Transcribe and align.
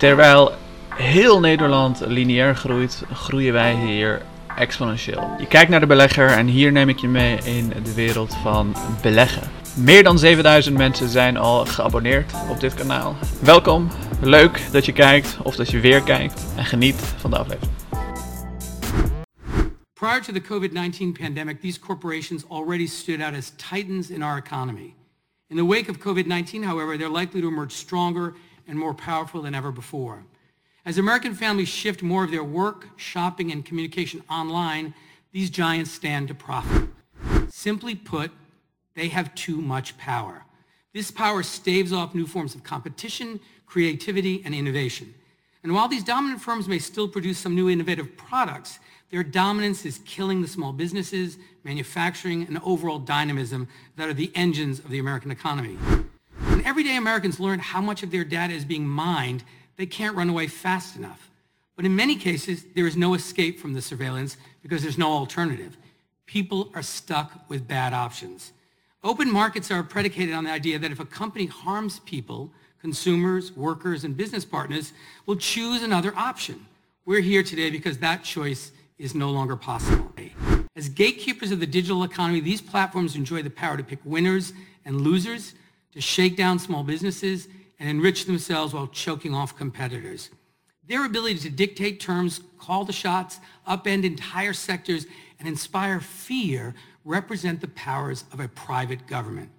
Terwijl 0.00 0.52
heel 0.94 1.40
Nederland 1.40 2.00
lineair 2.06 2.56
groeit, 2.56 3.02
groeien 3.12 3.52
wij 3.52 3.74
hier 3.74 4.22
exponentieel. 4.56 5.34
Je 5.38 5.46
kijkt 5.46 5.70
naar 5.70 5.80
de 5.80 5.86
belegger 5.86 6.28
en 6.28 6.46
hier 6.46 6.72
neem 6.72 6.88
ik 6.88 6.98
je 6.98 7.08
mee 7.08 7.38
in 7.44 7.68
de 7.68 7.94
wereld 7.94 8.34
van 8.34 8.76
beleggen. 9.02 9.50
Meer 9.76 10.02
dan 10.02 10.18
7000 10.18 10.76
mensen 10.76 11.08
zijn 11.08 11.36
al 11.36 11.66
geabonneerd 11.66 12.32
op 12.50 12.60
dit 12.60 12.74
kanaal. 12.74 13.16
Welkom, 13.42 13.88
leuk 14.20 14.68
dat 14.72 14.84
je 14.84 14.92
kijkt 14.92 15.38
of 15.42 15.56
dat 15.56 15.70
je 15.70 15.80
weer 15.80 16.02
kijkt 16.02 16.46
en 16.56 16.64
geniet 16.64 16.96
van 16.96 17.30
de 17.30 17.38
aflevering. 17.38 17.72
Prior 19.92 20.20
to 20.22 20.32
the 20.32 20.40
COVID 20.40 20.72
19 20.72 21.12
pandemic, 21.12 21.60
these 21.60 21.80
corporations 21.80 22.44
already 22.48 22.86
stood 22.86 23.20
out 23.20 23.34
as 23.36 23.52
titans 23.70 24.10
in 24.10 24.22
our 24.22 24.42
economy. 24.46 24.94
In 25.48 25.56
the 25.56 25.66
wake 25.66 25.90
of 25.90 25.98
COVID 25.98 26.26
19, 26.26 26.64
however, 26.64 26.96
they're 26.96 27.18
likely 27.18 27.40
to 27.40 27.48
emerge 27.48 27.72
stronger 27.72 28.34
and 28.70 28.78
more 28.78 28.94
powerful 28.94 29.42
than 29.42 29.54
ever 29.54 29.72
before. 29.72 30.24
As 30.86 30.96
American 30.96 31.34
families 31.34 31.68
shift 31.68 32.02
more 32.02 32.24
of 32.24 32.30
their 32.30 32.44
work, 32.44 32.88
shopping, 32.96 33.52
and 33.52 33.64
communication 33.64 34.22
online, 34.30 34.94
these 35.32 35.50
giants 35.50 35.90
stand 35.90 36.28
to 36.28 36.34
profit. 36.34 36.88
Simply 37.50 37.94
put, 37.94 38.30
they 38.94 39.08
have 39.08 39.34
too 39.34 39.60
much 39.60 39.98
power. 39.98 40.44
This 40.94 41.10
power 41.10 41.42
staves 41.42 41.92
off 41.92 42.14
new 42.14 42.26
forms 42.26 42.54
of 42.54 42.64
competition, 42.64 43.40
creativity, 43.66 44.42
and 44.44 44.54
innovation. 44.54 45.14
And 45.62 45.74
while 45.74 45.88
these 45.88 46.04
dominant 46.04 46.40
firms 46.40 46.66
may 46.66 46.78
still 46.78 47.08
produce 47.08 47.38
some 47.38 47.54
new 47.54 47.68
innovative 47.68 48.16
products, 48.16 48.78
their 49.10 49.22
dominance 49.22 49.84
is 49.84 50.00
killing 50.06 50.40
the 50.40 50.48
small 50.48 50.72
businesses, 50.72 51.38
manufacturing, 51.64 52.44
and 52.44 52.58
overall 52.64 52.98
dynamism 52.98 53.68
that 53.96 54.08
are 54.08 54.14
the 54.14 54.30
engines 54.34 54.78
of 54.78 54.90
the 54.90 55.00
American 55.00 55.30
economy. 55.30 55.76
When 56.60 56.68
everyday 56.68 56.96
Americans 56.96 57.40
learn 57.40 57.58
how 57.58 57.80
much 57.80 58.02
of 58.02 58.10
their 58.10 58.22
data 58.22 58.52
is 58.52 58.66
being 58.66 58.86
mined, 58.86 59.44
they 59.78 59.86
can't 59.86 60.14
run 60.14 60.28
away 60.28 60.46
fast 60.46 60.94
enough. 60.94 61.30
But 61.74 61.86
in 61.86 61.96
many 61.96 62.16
cases, 62.16 62.66
there 62.74 62.86
is 62.86 62.98
no 62.98 63.14
escape 63.14 63.58
from 63.58 63.72
the 63.72 63.80
surveillance 63.80 64.36
because 64.62 64.82
there's 64.82 64.98
no 64.98 65.10
alternative. 65.10 65.78
People 66.26 66.70
are 66.74 66.82
stuck 66.82 67.48
with 67.48 67.66
bad 67.66 67.94
options. 67.94 68.52
Open 69.02 69.32
markets 69.32 69.70
are 69.70 69.82
predicated 69.82 70.34
on 70.34 70.44
the 70.44 70.50
idea 70.50 70.78
that 70.78 70.92
if 70.92 71.00
a 71.00 71.06
company 71.06 71.46
harms 71.46 72.00
people, 72.00 72.52
consumers, 72.78 73.56
workers, 73.56 74.04
and 74.04 74.14
business 74.14 74.44
partners 74.44 74.92
will 75.24 75.36
choose 75.36 75.82
another 75.82 76.12
option. 76.14 76.66
We're 77.06 77.22
here 77.22 77.42
today 77.42 77.70
because 77.70 77.96
that 77.98 78.22
choice 78.22 78.70
is 78.98 79.14
no 79.14 79.30
longer 79.30 79.56
possible. 79.56 80.12
As 80.76 80.90
gatekeepers 80.90 81.52
of 81.52 81.60
the 81.60 81.66
digital 81.66 82.04
economy, 82.04 82.40
these 82.40 82.60
platforms 82.60 83.16
enjoy 83.16 83.42
the 83.42 83.48
power 83.48 83.78
to 83.78 83.82
pick 83.82 84.00
winners 84.04 84.52
and 84.84 85.00
losers, 85.00 85.54
to 85.92 86.00
shake 86.00 86.36
down 86.36 86.58
small 86.58 86.82
businesses, 86.82 87.48
and 87.78 87.88
enrich 87.88 88.26
themselves 88.26 88.74
while 88.74 88.86
choking 88.86 89.34
off 89.34 89.56
competitors. 89.56 90.30
Their 90.86 91.06
ability 91.06 91.38
to 91.40 91.50
dictate 91.50 91.98
terms, 92.00 92.40
call 92.58 92.84
the 92.84 92.92
shots, 92.92 93.40
upend 93.66 94.04
entire 94.04 94.52
sectors, 94.52 95.06
and 95.38 95.48
inspire 95.48 96.00
fear 96.00 96.74
represent 97.04 97.60
the 97.60 97.68
powers 97.68 98.24
of 98.32 98.40
a 98.40 98.48
private 98.48 99.06
government. 99.06 99.50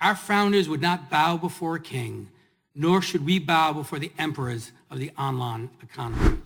Our 0.00 0.16
founders 0.16 0.66
would 0.68 0.80
not 0.80 1.10
bow 1.10 1.36
before 1.36 1.76
a 1.76 1.80
king, 1.80 2.28
nor 2.74 3.02
should 3.02 3.26
we 3.26 3.38
bow 3.38 3.72
before 3.72 3.98
the 3.98 4.12
emperors 4.16 4.72
of 4.90 4.98
the 4.98 5.10
online 5.18 5.68
economy. 5.82 6.38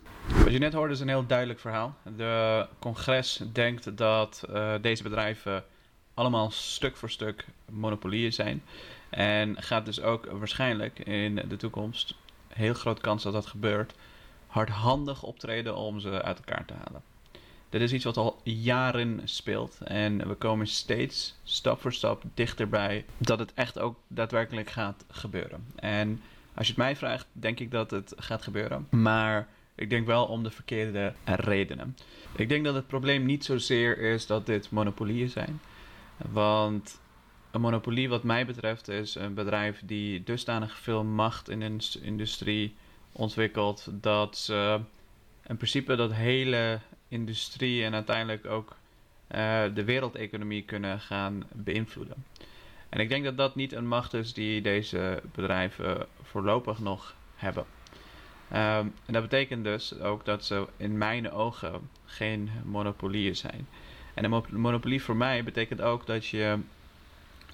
Wat 0.43 0.51
je 0.51 0.59
net 0.59 0.73
hoorde 0.73 0.93
is 0.93 0.99
een 0.99 1.07
heel 1.07 1.25
duidelijk 1.25 1.59
verhaal. 1.59 1.95
De 2.17 2.67
congres 2.79 3.41
denkt 3.53 3.97
dat 3.97 4.43
uh, 4.49 4.73
deze 4.81 5.03
bedrijven 5.03 5.63
allemaal 6.15 6.51
stuk 6.51 6.95
voor 6.95 7.09
stuk 7.09 7.45
monopolieën 7.71 8.33
zijn. 8.33 8.63
En 9.09 9.61
gaat 9.63 9.85
dus 9.85 10.01
ook 10.01 10.25
waarschijnlijk 10.25 10.99
in 10.99 11.35
de 11.35 11.57
toekomst, 11.57 12.15
heel 12.47 12.73
grote 12.73 13.01
kans 13.01 13.23
dat 13.23 13.33
dat 13.33 13.45
gebeurt, 13.45 13.93
hardhandig 14.47 15.23
optreden 15.23 15.75
om 15.75 15.99
ze 15.99 16.21
uit 16.21 16.37
elkaar 16.37 16.65
te 16.65 16.73
halen. 16.73 17.03
Dit 17.69 17.81
is 17.81 17.93
iets 17.93 18.03
wat 18.03 18.17
al 18.17 18.41
jaren 18.43 19.21
speelt 19.23 19.77
en 19.83 20.27
we 20.27 20.35
komen 20.35 20.67
steeds 20.67 21.35
stap 21.43 21.81
voor 21.81 21.93
stap 21.93 22.23
dichterbij 22.33 23.05
dat 23.17 23.39
het 23.39 23.53
echt 23.53 23.79
ook 23.79 23.97
daadwerkelijk 24.07 24.69
gaat 24.69 25.05
gebeuren. 25.09 25.65
En 25.75 26.21
als 26.53 26.67
je 26.67 26.73
het 26.73 26.81
mij 26.81 26.95
vraagt, 26.95 27.27
denk 27.31 27.59
ik 27.59 27.71
dat 27.71 27.91
het 27.91 28.13
gaat 28.17 28.41
gebeuren. 28.41 28.87
Maar 28.89 29.47
ik 29.75 29.89
denk 29.89 30.05
wel 30.05 30.25
om 30.25 30.43
de 30.43 30.51
verkeerde 30.51 31.13
redenen. 31.25 31.97
Ik 32.35 32.49
denk 32.49 32.65
dat 32.65 32.75
het 32.75 32.87
probleem 32.87 33.25
niet 33.25 33.45
zozeer 33.45 33.97
is 33.97 34.25
dat 34.25 34.45
dit 34.45 34.71
monopolieën 34.71 35.29
zijn. 35.29 35.59
Want 36.17 37.01
een 37.51 37.61
monopolie 37.61 38.09
wat 38.09 38.23
mij 38.23 38.45
betreft 38.45 38.87
is 38.87 39.15
een 39.15 39.33
bedrijf 39.33 39.81
die 39.85 40.23
dusdanig 40.23 40.77
veel 40.77 41.03
macht 41.03 41.49
in 41.49 41.61
een 41.61 41.81
industrie 42.01 42.75
ontwikkelt 43.11 43.87
dat 43.91 44.37
ze 44.37 44.79
in 45.47 45.57
principe 45.57 45.95
dat 45.95 46.13
hele 46.13 46.79
industrie 47.07 47.83
en 47.83 47.93
uiteindelijk 47.93 48.45
ook 48.45 48.69
uh, 48.69 49.63
de 49.73 49.83
wereldeconomie 49.83 50.63
kunnen 50.63 50.99
gaan 50.99 51.43
beïnvloeden. 51.53 52.25
En 52.89 52.99
ik 52.99 53.09
denk 53.09 53.23
dat 53.23 53.37
dat 53.37 53.55
niet 53.55 53.73
een 53.73 53.87
macht 53.87 54.13
is 54.13 54.33
die 54.33 54.61
deze 54.61 55.21
bedrijven 55.33 56.07
voorlopig 56.21 56.79
nog 56.79 57.15
hebben. 57.35 57.65
Um, 58.51 58.93
en 59.05 59.13
dat 59.13 59.21
betekent 59.21 59.63
dus 59.63 59.99
ook 59.99 60.25
dat 60.25 60.45
ze 60.45 60.67
in 60.77 60.97
mijn 60.97 61.31
ogen 61.31 61.89
geen 62.05 62.49
monopolieën 62.63 63.35
zijn. 63.35 63.67
En 64.15 64.23
een 64.23 64.43
monopolie 64.49 65.03
voor 65.03 65.15
mij 65.15 65.43
betekent 65.43 65.81
ook 65.81 66.05
dat 66.05 66.25
je 66.25 66.59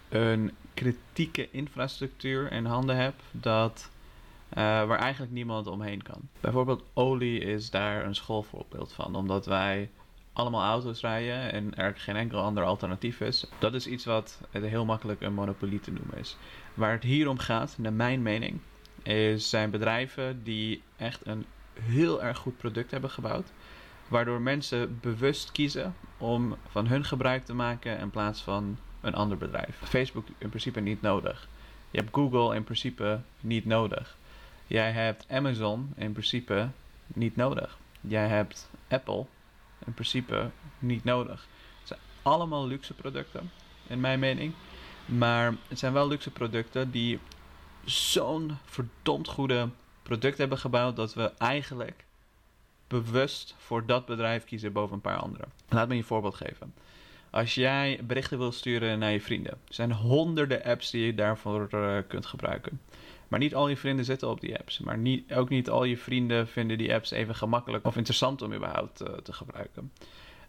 een 0.09 0.51
kritieke 0.73 1.51
infrastructuur 1.51 2.51
in 2.51 2.65
handen 2.65 2.95
hebt 2.95 3.23
dat, 3.31 3.89
uh, 4.49 4.55
waar 4.55 4.99
eigenlijk 4.99 5.31
niemand 5.31 5.67
omheen 5.67 6.03
kan. 6.03 6.21
Bijvoorbeeld 6.39 6.83
olie 6.93 7.39
is 7.39 7.69
daar 7.69 8.05
een 8.05 8.15
schoolvoorbeeld 8.15 8.93
van, 8.93 9.15
omdat 9.15 9.45
wij 9.45 9.89
allemaal 10.33 10.63
auto's 10.63 11.01
rijden 11.01 11.51
en 11.51 11.75
er 11.75 11.93
geen 11.95 12.15
enkel 12.15 12.39
ander 12.39 12.63
alternatief 12.63 13.19
is. 13.19 13.47
Dat 13.59 13.73
is 13.73 13.87
iets 13.87 14.05
wat 14.05 14.39
heel 14.51 14.85
makkelijk 14.85 15.21
een 15.21 15.33
monopolie 15.33 15.79
te 15.79 15.91
noemen 15.91 16.17
is. 16.17 16.37
Waar 16.73 16.91
het 16.91 17.03
hier 17.03 17.29
om 17.29 17.37
gaat, 17.37 17.77
naar 17.77 17.93
mijn 17.93 18.21
mening, 18.21 18.59
is 19.03 19.49
zijn 19.49 19.69
bedrijven 19.69 20.43
die 20.43 20.81
echt 20.95 21.25
een 21.25 21.45
heel 21.73 22.23
erg 22.23 22.37
goed 22.37 22.57
product 22.57 22.91
hebben 22.91 23.09
gebouwd. 23.09 23.51
Waardoor 24.11 24.41
mensen 24.41 24.99
bewust 25.01 25.51
kiezen 25.51 25.95
om 26.17 26.55
van 26.69 26.87
hun 26.87 27.05
gebruik 27.05 27.45
te 27.45 27.53
maken 27.53 27.99
in 27.99 28.09
plaats 28.09 28.41
van 28.41 28.77
een 29.01 29.13
ander 29.13 29.37
bedrijf. 29.37 29.77
Facebook 29.83 30.27
in 30.37 30.49
principe 30.49 30.79
niet 30.79 31.01
nodig. 31.01 31.47
Je 31.91 31.97
hebt 31.97 32.15
Google 32.15 32.55
in 32.55 32.63
principe 32.63 33.21
niet 33.39 33.65
nodig. 33.65 34.17
Jij 34.67 34.91
hebt 34.91 35.25
Amazon 35.29 35.93
in 35.95 36.11
principe 36.11 36.69
niet 37.07 37.35
nodig. 37.35 37.77
Jij 38.01 38.27
hebt 38.27 38.69
Apple 38.87 39.25
in 39.85 39.93
principe 39.93 40.49
niet 40.79 41.03
nodig. 41.03 41.47
Het 41.79 41.87
zijn 41.87 41.99
allemaal 42.21 42.67
luxe 42.67 42.93
producten, 42.93 43.51
in 43.87 43.99
mijn 43.99 44.19
mening. 44.19 44.53
Maar 45.05 45.55
het 45.67 45.79
zijn 45.79 45.93
wel 45.93 46.07
luxe 46.07 46.31
producten 46.31 46.91
die 46.91 47.19
zo'n 47.85 48.57
verdomd 48.65 49.27
goede 49.27 49.69
product 50.03 50.37
hebben 50.37 50.57
gebouwd 50.57 50.95
dat 50.95 51.13
we 51.13 51.33
eigenlijk 51.37 52.05
bewust 52.91 53.55
voor 53.57 53.85
dat 53.85 54.05
bedrijf 54.05 54.43
kiezen 54.43 54.73
boven 54.73 54.95
een 54.95 55.01
paar 55.01 55.17
andere. 55.17 55.43
Laat 55.69 55.87
me 55.87 55.93
je 55.93 55.99
een 55.99 56.05
voorbeeld 56.05 56.35
geven. 56.35 56.73
Als 57.29 57.55
jij 57.55 57.99
berichten 58.03 58.37
wil 58.37 58.51
sturen 58.51 58.99
naar 58.99 59.11
je 59.11 59.21
vrienden, 59.21 59.57
zijn 59.69 59.91
honderden 59.91 60.63
apps 60.63 60.91
die 60.91 61.05
je 61.05 61.15
daarvoor 61.15 61.67
uh, 61.71 61.97
kunt 62.07 62.25
gebruiken. 62.25 62.81
Maar 63.27 63.39
niet 63.39 63.55
al 63.55 63.67
je 63.67 63.77
vrienden 63.77 64.05
zitten 64.05 64.29
op 64.29 64.41
die 64.41 64.59
apps. 64.59 64.79
Maar 64.79 64.97
niet, 64.97 65.33
ook 65.33 65.49
niet 65.49 65.69
al 65.69 65.83
je 65.83 65.97
vrienden 65.97 66.47
vinden 66.47 66.77
die 66.77 66.93
apps 66.93 67.11
even 67.11 67.35
gemakkelijk 67.35 67.85
of 67.85 67.95
interessant 67.95 68.41
om 68.41 68.53
überhaupt 68.53 69.01
uh, 69.01 69.07
te 69.07 69.33
gebruiken. 69.33 69.91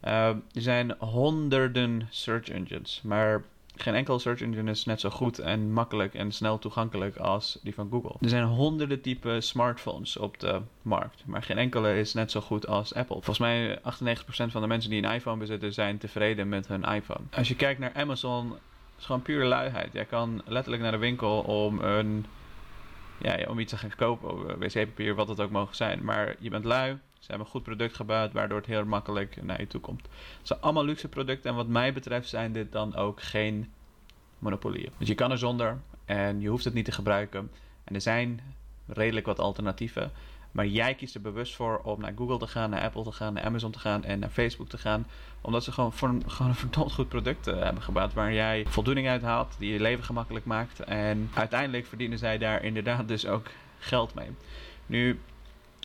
Uh, 0.04 0.28
er 0.28 0.42
zijn 0.52 0.94
honderden 0.98 2.06
search 2.10 2.48
engines, 2.48 3.00
maar 3.04 3.44
geen 3.76 3.94
enkel 3.94 4.18
search 4.18 4.40
engine 4.40 4.70
is 4.70 4.84
net 4.84 5.00
zo 5.00 5.10
goed 5.10 5.38
en 5.38 5.72
makkelijk 5.72 6.14
en 6.14 6.32
snel 6.32 6.58
toegankelijk 6.58 7.16
als 7.16 7.58
die 7.62 7.74
van 7.74 7.88
Google. 7.90 8.14
Er 8.20 8.28
zijn 8.28 8.44
honderden 8.44 9.00
type 9.00 9.40
smartphones 9.40 10.16
op 10.16 10.40
de 10.40 10.60
markt, 10.82 11.22
maar 11.26 11.42
geen 11.42 11.58
enkele 11.58 11.98
is 11.98 12.14
net 12.14 12.30
zo 12.30 12.40
goed 12.40 12.66
als 12.66 12.94
Apple. 12.94 13.14
Volgens 13.14 13.38
mij 13.38 13.78
98% 13.78 13.80
van 14.26 14.60
de 14.60 14.66
mensen 14.66 14.90
die 14.90 15.02
een 15.02 15.12
iPhone 15.12 15.38
bezitten 15.38 15.72
zijn 15.72 15.98
tevreden 15.98 16.48
met 16.48 16.66
hun 16.66 16.82
iPhone. 16.82 17.20
Als 17.30 17.48
je 17.48 17.56
kijkt 17.56 17.80
naar 17.80 17.92
Amazon, 17.94 18.56
is 18.98 19.04
gewoon 19.04 19.22
pure 19.22 19.44
luiheid. 19.44 19.92
Jij 19.92 20.04
kan 20.04 20.42
letterlijk 20.46 20.82
naar 20.82 20.92
de 20.92 20.98
winkel 20.98 21.40
om 21.40 21.80
een 21.80 22.26
ja, 23.18 23.38
om 23.48 23.58
iets 23.58 23.72
te 23.72 23.78
gaan 23.78 23.94
kopen, 23.96 24.58
wc-papier, 24.58 25.14
wat 25.14 25.28
het 25.28 25.40
ook 25.40 25.50
mogen 25.50 25.76
zijn. 25.76 26.04
Maar 26.04 26.36
je 26.38 26.50
bent 26.50 26.64
lui, 26.64 26.98
ze 27.22 27.28
hebben 27.28 27.46
een 27.46 27.52
goed 27.52 27.62
product 27.62 27.96
gebouwd, 27.96 28.32
waardoor 28.32 28.58
het 28.58 28.66
heel 28.66 28.84
makkelijk 28.84 29.42
naar 29.42 29.60
je 29.60 29.66
toe 29.66 29.80
komt. 29.80 30.02
Het 30.38 30.46
zijn 30.46 30.60
allemaal 30.60 30.84
luxe 30.84 31.08
producten 31.08 31.50
en 31.50 31.56
wat 31.56 31.66
mij 31.66 31.92
betreft 31.92 32.28
zijn 32.28 32.52
dit 32.52 32.72
dan 32.72 32.94
ook 32.96 33.22
geen 33.22 33.72
monopolieën. 34.38 34.92
Dus 34.98 35.08
je 35.08 35.14
kan 35.14 35.30
er 35.30 35.38
zonder 35.38 35.80
en 36.04 36.40
je 36.40 36.48
hoeft 36.48 36.64
het 36.64 36.74
niet 36.74 36.84
te 36.84 36.92
gebruiken. 36.92 37.50
En 37.84 37.94
er 37.94 38.00
zijn 38.00 38.40
redelijk 38.86 39.26
wat 39.26 39.38
alternatieven. 39.38 40.12
Maar 40.52 40.66
jij 40.66 40.94
kiest 40.94 41.14
er 41.14 41.20
bewust 41.20 41.54
voor 41.54 41.78
om 41.78 42.00
naar 42.00 42.12
Google 42.16 42.38
te 42.38 42.46
gaan, 42.46 42.70
naar 42.70 42.82
Apple 42.82 43.02
te 43.02 43.12
gaan, 43.12 43.32
naar 43.32 43.44
Amazon 43.44 43.70
te 43.70 43.78
gaan 43.78 44.04
en 44.04 44.18
naar 44.18 44.30
Facebook 44.30 44.68
te 44.68 44.78
gaan. 44.78 45.06
Omdat 45.40 45.64
ze 45.64 45.72
gewoon, 45.72 45.92
voor 45.92 46.08
gewoon 46.26 46.50
een 46.50 46.56
verdomd 46.56 46.92
goed 46.92 47.08
product 47.08 47.48
uh, 47.48 47.62
hebben 47.62 47.82
gebouwd. 47.82 48.12
Waar 48.12 48.32
jij 48.32 48.64
voldoening 48.68 49.08
uit 49.08 49.22
haalt, 49.22 49.54
die 49.58 49.72
je 49.72 49.80
leven 49.80 50.04
gemakkelijk 50.04 50.44
maakt. 50.44 50.80
En 50.80 51.30
uiteindelijk 51.34 51.86
verdienen 51.86 52.18
zij 52.18 52.38
daar 52.38 52.62
inderdaad 52.64 53.08
dus 53.08 53.26
ook 53.26 53.46
geld 53.78 54.14
mee. 54.14 54.28
Nu 54.86 55.20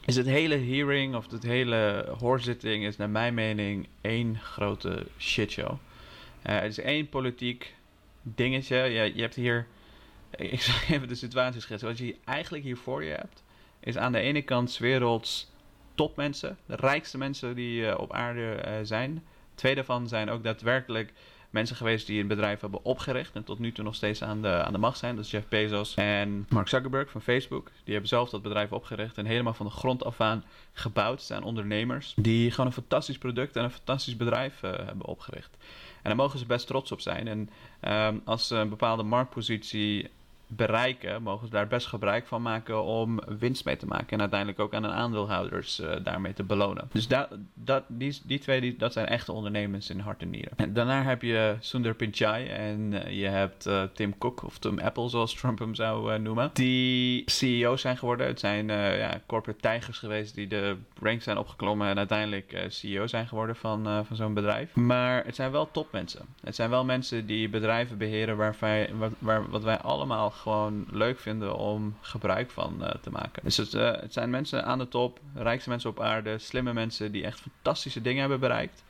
is 0.07 0.15
het 0.15 0.25
hele 0.25 0.55
hearing 0.55 1.15
of 1.15 1.31
het 1.31 1.43
hele 1.43 2.13
hoorzitting 2.19 2.83
is 2.83 2.97
naar 2.97 3.09
mijn 3.09 3.33
mening 3.33 3.87
één 4.01 4.37
grote 4.39 5.07
shitshow. 5.17 5.71
Uh, 5.71 6.59
het 6.59 6.71
is 6.71 6.79
één 6.79 7.09
politiek 7.09 7.75
dingetje. 8.21 8.77
Je, 8.77 9.15
je 9.15 9.21
hebt 9.21 9.35
hier, 9.35 9.67
ik 10.31 10.61
zal 10.61 10.75
even 10.95 11.07
de 11.07 11.15
situatie 11.15 11.61
schetsen. 11.61 11.87
Wat 11.87 11.97
je 11.97 12.15
eigenlijk 12.25 12.63
hier 12.63 12.77
voor 12.77 13.03
je 13.03 13.13
hebt, 13.13 13.43
is 13.79 13.97
aan 13.97 14.11
de 14.11 14.19
ene 14.19 14.41
kant 14.41 14.77
werelds 14.77 15.51
topmensen, 15.95 16.57
de 16.65 16.75
rijkste 16.75 17.17
mensen 17.17 17.55
die 17.55 17.81
uh, 17.81 17.95
op 17.97 18.13
aarde 18.13 18.63
uh, 18.65 18.73
zijn. 18.83 19.23
Twee 19.55 19.75
daarvan 19.75 20.07
zijn 20.07 20.29
ook 20.29 20.43
daadwerkelijk 20.43 21.13
mensen 21.49 21.75
geweest 21.75 22.07
die 22.07 22.21
een 22.21 22.27
bedrijf 22.27 22.59
hebben 22.61 22.83
opgericht 22.83 23.35
en 23.35 23.43
tot 23.43 23.59
nu 23.59 23.71
toe 23.71 23.83
nog 23.83 23.95
steeds 23.95 24.23
aan 24.23 24.41
de, 24.41 24.63
aan 24.63 24.71
de 24.71 24.77
macht 24.77 24.97
zijn. 24.97 25.15
Dat 25.15 25.25
is 25.25 25.31
Jeff 25.31 25.47
Bezos 25.47 25.95
en 25.95 26.45
Mark 26.49 26.67
Zuckerberg 26.67 27.11
van 27.11 27.21
Facebook. 27.21 27.71
Die 27.83 27.91
hebben 27.91 28.09
zelf 28.09 28.29
dat 28.29 28.41
bedrijf 28.41 28.71
opgericht 28.71 29.17
en 29.17 29.25
helemaal 29.25 29.53
van 29.53 29.65
de 29.65 29.71
grond 29.71 30.03
af 30.03 30.21
aan 30.21 30.43
gebouwd. 30.73 31.21
Zijn 31.21 31.43
ondernemers 31.43 32.13
die 32.15 32.51
gewoon 32.51 32.65
een 32.65 32.71
fantastisch 32.71 33.17
product 33.17 33.55
en 33.55 33.63
een 33.63 33.71
fantastisch 33.71 34.17
bedrijf 34.17 34.63
uh, 34.63 34.71
hebben 34.71 35.05
opgericht. 35.05 35.57
En 35.95 36.03
daar 36.03 36.15
mogen 36.15 36.39
ze 36.39 36.45
best 36.45 36.67
trots 36.67 36.91
op 36.91 37.01
zijn. 37.01 37.27
En 37.27 37.49
um, 37.93 38.21
als 38.25 38.47
ze 38.47 38.55
een 38.55 38.69
bepaalde 38.69 39.03
marktpositie 39.03 40.09
bereiken, 40.47 41.23
mogen 41.23 41.47
ze 41.47 41.53
daar 41.53 41.67
best 41.67 41.87
gebruik 41.87 42.27
van 42.27 42.41
maken 42.41 42.83
om 42.83 43.19
winst 43.39 43.65
mee 43.65 43.77
te 43.77 43.85
maken. 43.85 44.07
En 44.09 44.19
uiteindelijk 44.19 44.59
ook 44.59 44.73
aan 44.73 44.81
de 44.81 44.87
aandeelhouders 44.87 45.79
uh, 45.79 45.95
daarmee 46.03 46.33
te 46.33 46.43
belonen. 46.43 46.89
Dus 46.91 47.07
da, 47.07 47.29
dat, 47.53 47.83
die, 47.87 48.19
die 48.25 48.39
twee, 48.39 48.61
die, 48.61 48.75
dat 48.77 48.93
zijn 48.93 49.07
echte 49.07 49.31
ondernemers 49.31 49.89
in 49.89 49.99
hart 49.99 50.21
en 50.21 50.29
nieren. 50.29 50.51
En 50.55 50.73
daarna 50.73 51.03
heb 51.03 51.21
je 51.21 51.55
Sundar 51.59 51.93
Pichai 51.93 52.47
en 52.47 52.91
uh, 52.91 53.19
je 53.19 53.27
hebt 53.27 53.67
uh, 53.67 53.83
Tim 53.93 54.17
Cook, 54.17 54.43
of 54.43 54.57
Tim 54.57 54.79
Apple 54.79 55.09
zoals 55.09 55.33
Trump 55.33 55.59
hem 55.59 55.75
zou 55.75 56.19
noemen. 56.19 56.49
Die 56.53 57.23
CEO's 57.25 57.81
zijn 57.81 57.97
geworden. 57.97 58.27
Het 58.27 58.39
zijn 58.39 58.67
ja, 58.67 59.21
corporate 59.25 59.59
tijgers 59.59 59.97
geweest 59.97 60.35
die 60.35 60.47
de 60.47 60.75
ranks 61.01 61.23
zijn 61.23 61.37
opgeklommen 61.37 61.87
en 61.87 61.97
uiteindelijk 61.97 62.65
CEO 62.67 63.07
zijn 63.07 63.27
geworden 63.27 63.55
van, 63.55 64.05
van 64.05 64.15
zo'n 64.15 64.33
bedrijf. 64.33 64.75
Maar 64.75 65.25
het 65.25 65.35
zijn 65.35 65.51
wel 65.51 65.71
topmensen. 65.71 66.25
Het 66.41 66.55
zijn 66.55 66.69
wel 66.69 66.85
mensen 66.85 67.25
die 67.25 67.49
bedrijven 67.49 67.97
beheren 67.97 68.37
waar 68.37 68.55
wij, 68.59 68.89
waar, 68.93 69.11
waar, 69.19 69.49
wat 69.49 69.63
wij 69.63 69.77
allemaal 69.77 70.31
gewoon 70.37 70.85
leuk 70.91 71.19
vinden 71.19 71.55
om 71.55 71.97
gebruik 72.01 72.51
van 72.51 72.77
uh, 72.81 72.89
te 72.89 73.09
maken. 73.09 73.43
Dus 73.43 73.57
het, 73.57 73.73
uh, 73.73 73.91
het, 73.91 74.13
zijn 74.13 74.29
mensen 74.29 74.65
aan 74.65 74.77
de 74.77 74.87
top, 74.87 75.19
rijkste 75.33 75.69
mensen 75.69 75.89
op 75.89 75.99
aarde, 75.99 76.37
slimme 76.37 76.73
mensen 76.73 77.11
die 77.11 77.23
echt 77.23 77.39
fantastische 77.39 78.01
dingen 78.01 78.19
hebben 78.19 78.39
bereikt. 78.39 78.83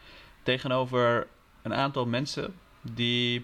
Tegenover 0.43 1.27
een 1.61 1.73
aantal 1.73 2.05
mensen 2.05 2.53
die 2.81 3.35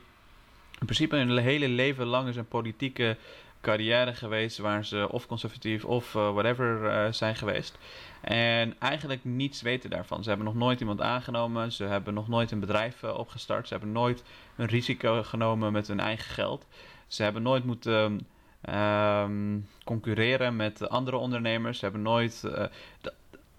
in 0.79 0.85
principe 0.85 1.15
hun 1.15 1.38
hele 1.38 1.67
leven 1.67 2.05
lang 2.05 2.27
is 2.27 2.35
een 2.35 2.47
politieke 2.47 3.17
carrière 3.61 4.13
geweest 4.13 4.57
waar 4.57 4.85
ze 4.85 5.07
of 5.11 5.25
conservatief 5.25 5.85
of 5.85 6.13
uh, 6.13 6.33
whatever 6.33 7.13
zijn 7.13 7.35
geweest. 7.35 7.77
En 8.21 8.75
eigenlijk 8.79 9.23
niets 9.23 9.61
weten 9.61 9.89
daarvan. 9.89 10.23
Ze 10.23 10.29
hebben 10.29 10.47
nog 10.47 10.56
nooit 10.56 10.79
iemand 10.79 11.01
aangenomen. 11.01 11.71
Ze 11.71 11.83
hebben 11.83 12.13
nog 12.13 12.27
nooit 12.27 12.51
een 12.51 12.59
bedrijf 12.59 13.03
opgestart. 13.03 13.67
Ze 13.67 13.73
hebben 13.73 13.91
nooit 13.91 14.23
een 14.56 14.65
risico 14.65 15.23
genomen 15.23 15.71
met 15.71 15.88
hun 15.88 15.99
eigen 15.99 16.33
geld. 16.33 16.65
Ze 17.13 17.24
hebben 17.24 17.42
nooit 17.42 17.63
moeten 17.63 18.27
um, 18.69 19.68
concurreren 19.83 20.56
met 20.56 20.89
andere 20.89 21.18
ondernemers. 21.18 21.77
Ze 21.77 21.83
hebben 21.83 22.01
nooit. 22.01 22.44
Uh, 22.45 22.63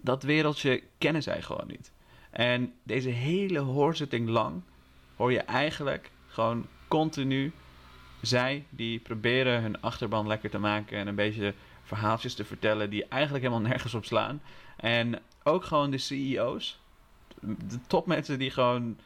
dat 0.01 0.23
wereldje 0.23 0.83
kennen 0.97 1.23
zij 1.23 1.41
gewoon 1.41 1.67
niet. 1.67 1.91
En 2.29 2.73
deze 2.83 3.09
hele 3.09 3.59
hoorzitting 3.59 4.29
lang 4.29 4.61
hoor 5.15 5.31
je 5.31 5.39
eigenlijk 5.39 6.11
gewoon 6.27 6.65
continu 6.87 7.53
zij 8.21 8.65
die 8.69 8.99
proberen 8.99 9.61
hun 9.61 9.81
achterban 9.81 10.27
lekker 10.27 10.49
te 10.49 10.59
maken 10.59 10.97
en 10.97 11.07
een 11.07 11.15
beetje 11.15 11.53
verhaaltjes 11.83 12.35
te 12.35 12.45
vertellen 12.45 12.89
die 12.89 13.05
eigenlijk 13.05 13.43
helemaal 13.43 13.67
nergens 13.69 13.93
op 13.93 14.05
slaan. 14.05 14.41
En 14.77 15.19
ook 15.43 15.63
gewoon 15.63 15.91
de 15.91 15.97
CEO's, 15.97 16.79
de 17.41 17.79
topmensen 17.87 18.39
die 18.39 18.51
gewoon 18.51 18.97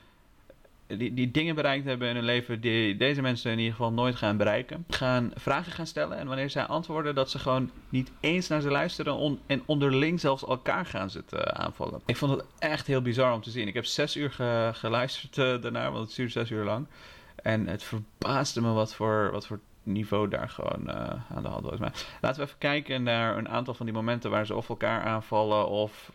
die, 0.97 1.13
die 1.13 1.31
dingen 1.31 1.55
bereikt 1.55 1.85
hebben 1.85 2.07
in 2.09 2.15
hun 2.15 2.23
leven 2.23 2.61
die 2.61 2.95
deze 2.97 3.21
mensen 3.21 3.51
in 3.51 3.57
ieder 3.57 3.73
geval 3.73 3.91
nooit 3.91 4.15
gaan 4.15 4.37
bereiken. 4.37 4.85
Gaan 4.89 5.31
vragen 5.35 5.71
gaan 5.71 5.87
stellen 5.87 6.17
en 6.17 6.27
wanneer 6.27 6.49
zij 6.49 6.65
antwoorden 6.65 7.15
dat 7.15 7.29
ze 7.29 7.39
gewoon 7.39 7.71
niet 7.89 8.11
eens 8.19 8.47
naar 8.47 8.61
ze 8.61 8.69
luisteren 8.69 9.39
en 9.45 9.63
onderling 9.65 10.19
zelfs 10.19 10.45
elkaar 10.45 10.85
gaan 10.85 11.09
zitten 11.09 11.57
aanvallen. 11.57 12.01
Ik 12.05 12.17
vond 12.17 12.31
het 12.31 12.45
echt 12.59 12.87
heel 12.87 13.01
bizar 13.01 13.33
om 13.33 13.41
te 13.41 13.49
zien. 13.49 13.67
Ik 13.67 13.73
heb 13.73 13.85
zes 13.85 14.15
uur 14.15 14.31
ge, 14.31 14.71
geluisterd 14.73 15.37
uh, 15.37 15.61
daarna, 15.61 15.91
want 15.91 16.07
het 16.07 16.15
duurde 16.15 16.31
zes 16.31 16.49
uur 16.49 16.63
lang. 16.63 16.87
En 17.35 17.67
het 17.67 17.83
verbaasde 17.83 18.61
me 18.61 18.71
wat 18.71 18.95
voor, 18.95 19.29
wat 19.31 19.47
voor 19.47 19.59
niveau 19.83 20.27
daar 20.27 20.49
gewoon 20.49 20.83
uh, 20.87 20.95
aan 21.35 21.43
de 21.43 21.47
hand 21.47 21.65
was. 21.65 21.79
Maar 21.79 22.05
laten 22.21 22.41
we 22.41 22.47
even 22.47 22.59
kijken 22.59 23.03
naar 23.03 23.37
een 23.37 23.49
aantal 23.49 23.73
van 23.73 23.85
die 23.85 23.95
momenten 23.95 24.31
waar 24.31 24.45
ze 24.45 24.55
of 24.55 24.69
elkaar 24.69 25.03
aanvallen 25.03 25.67
of 25.67 26.11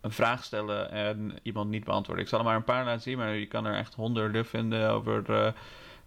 een 0.00 0.10
vraag 0.10 0.44
stellen 0.44 0.90
en 0.90 1.32
iemand 1.42 1.70
niet 1.70 1.84
beantwoorden. 1.84 2.24
Ik 2.24 2.30
zal 2.30 2.38
er 2.38 2.44
maar 2.44 2.56
een 2.56 2.64
paar 2.64 2.84
laten 2.84 3.02
zien, 3.02 3.18
maar 3.18 3.34
je 3.34 3.46
kan 3.46 3.66
er 3.66 3.74
echt 3.74 3.94
honderden 3.94 4.46
vinden 4.46 4.90
over 4.90 5.24
uh, 5.30 5.46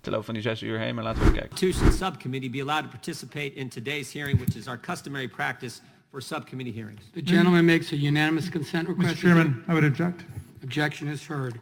te 0.02 0.10
lopen 0.10 0.26
van 0.26 0.34
die 0.34 0.44
zes 0.44 0.62
uur 0.62 0.80
heen. 0.80 0.96
Maar 0.96 1.04
laten 1.04 1.20
we 1.20 1.26
even 1.26 1.40
kijken. 1.40 1.58
Constitution 1.58 1.92
Subcommittee 1.92 2.50
be 2.50 2.62
allowed 2.62 2.84
to 2.84 2.90
participate 2.90 3.54
in 3.54 3.70
today's 3.70 4.14
hearing, 4.14 4.40
which 4.40 4.56
is 4.56 4.68
our 4.68 4.80
customary 4.80 5.28
practice 5.28 5.82
for 6.12 6.22
subcommittee 6.22 6.74
hearings. 6.74 7.02
The 7.14 7.22
gentleman 7.26 7.66
makes 7.66 7.92
a 7.92 7.96
unanimous 7.96 8.50
consent 8.50 8.88
request. 8.88 9.16
Mr. 9.16 9.22
Chairman, 9.22 9.64
I 9.68 9.74
would 9.74 9.86
object. 9.86 10.26
Objection 10.64 11.08
is 11.08 11.28
heard. 11.28 11.60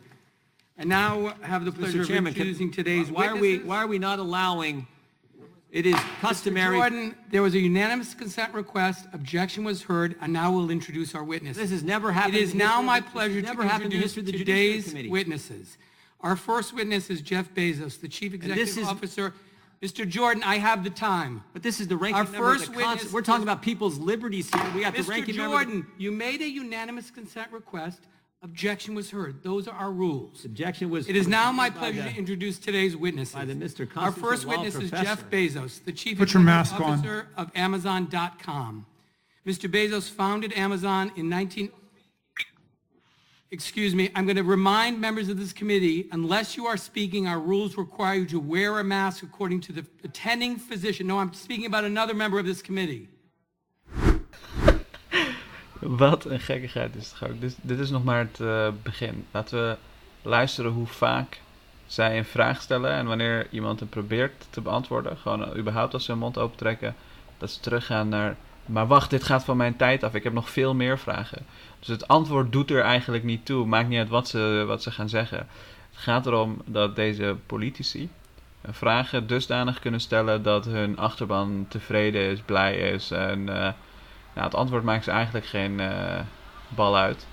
And 0.78 0.90
now 0.90 1.34
have 1.42 1.66
the 1.66 1.72
pleasure 1.72 2.00
Mr. 2.00 2.08
Chairman, 2.08 2.32
of 2.32 2.38
introducing 2.38 2.72
today's 2.72 3.12
why 3.12 3.28
are 3.28 3.34
we 3.34 3.42
witnesses. 3.42 3.68
why 3.68 3.78
are 3.84 3.88
we 3.88 4.00
not 4.00 4.20
allowing? 4.20 4.88
It 5.72 5.86
is 5.86 5.96
customary. 6.20 6.76
Mr. 6.78 6.80
Jordan, 6.80 7.16
there 7.30 7.44
was 7.44 7.54
a 7.54 7.60
unanimous 7.60 8.16
consent 8.16 8.54
request. 8.56 9.06
Objection 9.14 9.64
was 9.64 9.84
heard, 9.84 10.16
and 10.20 10.34
now 10.34 10.52
we'll 10.52 10.72
introduce 10.72 11.14
our 11.14 11.24
witnesses. 11.24 11.58
This 11.62 11.70
has 11.72 11.84
never 11.84 12.12
happened. 12.12 12.36
It 12.36 12.42
is 12.42 12.52
the 12.54 12.58
now 12.58 12.82
history 12.82 12.86
my 12.88 12.98
of 12.98 13.04
the- 13.04 13.06
this 13.06 13.06
has 13.06 13.14
pleasure 13.30 13.42
never 13.42 13.62
to 13.64 13.70
happened 13.70 13.94
in 13.94 14.00
the 14.00 14.06
introduce 14.06 14.16
history 14.16 14.20
of 14.22 14.26
the 14.26 14.32
Judiciary 14.32 14.68
today's 14.74 14.90
Committee. 14.90 15.10
witnesses. 15.10 15.78
Our 16.22 16.36
first 16.36 16.74
witness 16.74 17.10
is 17.12 17.22
Jeff 17.22 17.54
Bezos, 17.54 18.02
the 18.02 18.08
Chief 18.08 18.32
this 18.32 18.42
Executive 18.42 18.78
is- 18.80 18.88
Officer. 18.88 19.34
Mr. 19.84 20.06
Jordan, 20.10 20.44
I 20.44 20.58
have 20.58 20.84
the 20.84 20.90
time. 20.90 21.44
But 21.54 21.62
this 21.64 21.80
is 21.80 21.88
the 21.88 21.96
ranking 21.96 22.16
Our 22.18 22.24
member 22.24 22.38
of 22.38 22.44
the 22.60 22.66
first 22.66 22.66
Constitution. 22.74 22.90
witness 22.98 23.14
We're 23.14 23.22
talking 23.22 23.42
is- 23.42 23.44
about 23.44 23.62
people's 23.62 23.98
liberties 24.00 24.50
here. 24.54 24.72
We 24.76 24.82
got 24.82 24.94
the 24.96 25.04
Mr. 25.04 25.08
ranking 25.08 25.38
member. 25.38 25.54
of 25.56 25.60
the- 25.60 25.66
Jordan, 25.76 25.88
you 25.98 26.12
made 26.12 26.42
a 26.42 26.50
unanimous 26.50 27.12
consent 27.12 27.52
request. 27.54 28.02
Objection 28.42 28.96
was 28.96 29.12
heard. 29.12 29.44
Those 29.44 29.68
are 29.68 29.76
our 29.76 29.92
rules. 29.92 30.46
Objection 30.46 30.90
was. 30.90 31.10
It 31.10 31.18
is 31.18 31.28
now 31.28 31.52
my 31.52 31.70
by 31.70 31.78
pleasure 31.78 32.04
the- 32.04 32.10
to 32.12 32.16
introduce 32.18 32.58
today's 32.58 32.96
witnesses. 32.96 33.36
by 33.36 33.44
the 33.44 33.54
Mr. 33.54 33.82
Our 33.82 33.86
Constitutional 34.14 34.14
first 34.30 34.46
Law 34.46 34.52
witness 34.64 34.76
is. 34.76 34.92
Jeff 34.92 35.30
Bezos, 35.30 35.84
the 35.84 35.92
Chief 35.92 36.18
Put 36.18 36.34
your 36.34 36.42
Executive 36.42 36.46
mask 36.46 36.80
on. 36.80 36.94
Officer 37.00 37.28
of 37.36 37.52
Amazon.com. 37.54 38.86
Mr. 39.46 39.70
Bezos 39.70 40.10
founded 40.10 40.54
Amazon 40.54 41.12
in 41.18 41.28
19... 41.28 41.72
Excuse 43.52 43.96
me, 43.96 44.12
I'm 44.16 44.26
going 44.26 44.36
to 44.36 44.44
remind 44.44 45.02
members 45.02 45.28
of 45.28 45.40
this 45.40 45.52
committee, 45.54 46.08
unless 46.12 46.56
you 46.56 46.68
are 46.68 46.78
speaking, 46.78 47.28
our 47.28 47.40
rules 47.40 47.78
require 47.78 48.20
you 48.20 48.26
to 48.28 48.40
wear 48.40 48.78
a 48.80 48.84
mask 48.84 49.24
according 49.24 49.62
to 49.62 49.72
the 49.74 49.84
attending 50.04 50.56
physician. 50.58 51.08
No, 51.08 51.18
I'm 51.18 51.34
speaking 51.34 51.66
about 51.66 51.84
another 51.84 52.14
member 52.14 52.38
of 52.38 52.46
this 52.46 52.62
committee. 52.62 53.10
Wat 55.98 56.26
een 56.26 56.40
gekkigheid 56.40 56.96
is 56.96 57.14
het 57.20 57.30
ook. 57.30 57.42
Dus, 57.42 57.56
dit 57.62 57.80
is 57.80 57.90
nog 57.90 58.04
maar 58.04 58.20
het 58.20 58.40
uh, 58.40 58.68
begin. 58.84 59.26
Laten 59.32 59.68
we 59.68 59.78
luisteren 60.22 60.72
hoe 60.72 60.88
vaak 60.88 61.42
zij 61.86 62.18
een 62.18 62.26
vraag 62.26 62.62
stellen 62.62 62.92
en 62.92 63.06
wanneer 63.06 63.48
iemand 63.50 63.80
hem 63.80 63.90
probeert 63.90 64.48
te 64.50 64.62
beantwoorden, 64.62 65.18
gewoon 65.18 65.42
uh, 65.42 65.58
überhaupt 65.58 65.94
als 65.94 66.06
ze 66.06 66.12
hun 66.12 66.20
mond 66.20 66.38
opentrekken, 66.38 66.96
dat 67.38 67.52
ze 67.52 67.60
teruggaan 67.60 68.10
naar. 68.10 68.36
Maar 68.66 68.88
wacht, 68.88 69.10
dit 69.10 69.24
gaat 69.24 69.44
van 69.44 69.58
mijn 69.58 69.76
tijd 69.76 70.04
af. 70.04 70.14
Ik 70.14 70.24
heb 70.24 70.34
nog 70.34 70.50
veel 70.50 70.76
meer 70.76 71.00
vragen. 71.00 71.46
Dus 71.80 71.88
het 71.88 72.08
antwoord 72.08 72.52
doet 72.52 72.72
er 72.72 72.82
eigenlijk 72.82 73.24
niet 73.24 73.46
toe. 73.46 73.66
Maakt 73.66 73.88
niet 73.88 74.00
uit 74.00 74.10
wat 74.10 74.28
ze, 74.28 74.64
wat 74.68 74.84
ze 74.84 74.92
gaan 74.92 75.10
zeggen. 75.10 75.38
Het 75.38 76.00
gaat 76.00 76.26
erom 76.26 76.62
dat 76.66 76.96
deze 76.96 77.36
politici 77.46 78.10
vragen 78.68 79.28
dusdanig 79.28 79.80
kunnen 79.80 80.00
stellen 80.00 80.44
dat 80.44 80.66
hun 80.66 80.98
achterban 80.98 81.66
tevreden 81.70 82.22
is, 82.22 82.40
blij 82.40 82.76
is. 82.76 83.12
En 83.12 83.50
het 84.44 84.56
antwoord 84.56 84.84
maakt 84.84 85.04
ze 85.04 85.12
eigenlijk 85.12 85.46
geen 85.46 85.80
uh, 85.80 86.20
bal 86.68 86.98
uit. 86.98 87.28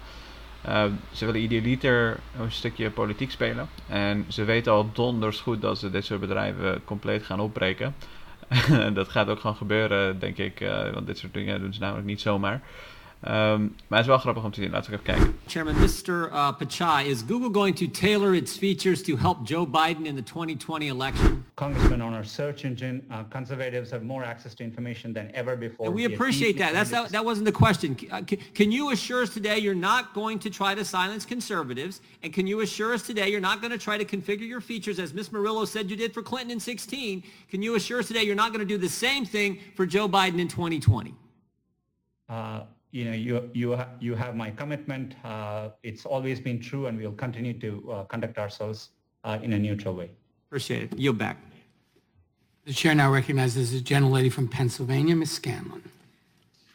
Uh, 0.68 0.84
ze 1.12 1.24
willen 1.26 1.40
idealiter 1.40 2.18
een 2.40 2.52
stukje 2.52 2.90
politiek 2.90 3.30
spelen. 3.30 3.68
En 3.88 4.24
ze 4.28 4.44
weten 4.44 4.72
al 4.72 4.90
donders 4.92 5.40
goed 5.40 5.60
dat 5.60 5.78
ze 5.78 5.90
dit 5.90 6.04
soort 6.04 6.20
bedrijven 6.20 6.84
compleet 6.84 7.24
gaan 7.24 7.40
opbreken. 7.40 7.94
dat 8.94 9.08
gaat 9.08 9.28
ook 9.28 9.40
gewoon 9.40 9.56
gebeuren, 9.56 10.18
denk 10.18 10.36
ik. 10.36 10.60
Uh, 10.60 10.90
want 10.90 11.06
dit 11.06 11.18
soort 11.18 11.34
dingen 11.34 11.60
doen 11.60 11.74
ze 11.74 11.80
namelijk 11.80 12.06
niet 12.06 12.20
zomaar. 12.20 12.60
Um, 13.28 13.74
maar 13.86 13.98
het 13.98 14.00
is 14.00 14.06
wel 14.06 14.18
grappig 14.18 14.44
om 14.44 14.50
te 14.50 14.60
zien. 14.60 14.70
Laten 14.70 14.90
we 14.90 14.98
even 14.98 15.14
kijken. 15.14 15.38
Chairman, 15.46 15.74
Mr. 15.74 16.30
Uh, 16.32 16.48
Pachai, 16.58 17.06
is 17.06 17.22
Google 17.26 17.50
going 17.50 17.76
to 17.76 17.86
tailor 17.86 18.34
its 18.34 18.56
features 18.56 19.02
to 19.02 19.16
help 19.16 19.48
Joe 19.48 19.66
Biden 19.66 20.04
in 20.04 20.14
the 20.14 20.22
2020 20.22 20.88
election? 20.88 21.44
Congressman, 21.54 22.00
on 22.00 22.14
our 22.14 22.24
search 22.24 22.64
engine, 22.64 23.02
uh, 23.10 23.24
conservatives 23.30 23.90
have 23.90 24.02
more 24.02 24.24
access 24.24 24.54
to 24.54 24.64
information 24.64 25.12
than 25.12 25.30
ever 25.34 25.56
before. 25.56 25.86
And 25.86 25.94
we 25.94 26.04
appreciate 26.04 26.58
that. 26.58 26.72
That's 26.72 26.90
that, 26.90 27.08
that 27.08 27.24
wasn't 27.24 27.46
the 27.46 27.52
question. 27.52 27.96
Uh, 28.10 28.22
can, 28.22 28.38
can 28.54 28.70
you 28.72 28.90
assure 28.90 29.22
us 29.22 29.34
today 29.34 29.58
you're 29.58 29.74
not 29.74 30.14
going 30.14 30.38
to 30.38 30.50
try 30.50 30.74
to 30.74 30.84
silence 30.84 31.26
conservatives? 31.26 32.00
And 32.22 32.32
can 32.32 32.46
you 32.46 32.60
assure 32.60 32.94
us 32.94 33.02
today 33.02 33.28
you're 33.28 33.40
not 33.40 33.60
going 33.60 33.72
to 33.72 33.78
try 33.78 33.98
to 33.98 34.04
configure 34.04 34.48
your 34.48 34.60
features 34.60 34.98
as 34.98 35.12
Ms. 35.12 35.32
Murillo 35.32 35.64
said 35.64 35.90
you 35.90 35.96
did 35.96 36.14
for 36.14 36.22
Clinton 36.22 36.52
in 36.52 36.60
16? 36.60 37.22
Can 37.50 37.62
you 37.62 37.74
assure 37.74 37.98
us 37.98 38.08
today 38.08 38.22
you're 38.22 38.34
not 38.34 38.52
going 38.52 38.66
to 38.66 38.74
do 38.74 38.78
the 38.78 38.88
same 38.88 39.24
thing 39.24 39.58
for 39.74 39.86
Joe 39.86 40.08
Biden 40.08 40.38
in 40.38 40.48
2020? 40.48 41.14
uh, 42.28 42.60
you 42.90 43.04
know, 43.04 43.12
you, 43.12 43.50
you, 43.52 43.76
ha- 43.76 43.88
you 44.00 44.14
have 44.14 44.36
my 44.36 44.50
commitment. 44.50 45.14
Uh, 45.24 45.70
it's 45.82 46.06
always 46.06 46.40
been 46.40 46.60
true 46.60 46.86
and 46.86 46.98
we'll 46.98 47.12
continue 47.12 47.52
to 47.60 47.92
uh, 47.92 48.04
conduct 48.04 48.38
ourselves 48.38 48.90
uh, 49.24 49.38
in 49.42 49.52
a 49.52 49.58
neutral 49.58 49.94
way. 49.94 50.10
Appreciate 50.48 50.84
it. 50.84 50.98
Yield 50.98 51.18
back. 51.18 51.38
The 52.64 52.72
chair 52.72 52.94
now 52.94 53.12
recognizes 53.12 53.72
the 53.72 53.80
gentlelady 53.80 54.32
from 54.32 54.48
Pennsylvania, 54.48 55.14
Ms. 55.14 55.32
Scanlon. 55.32 55.82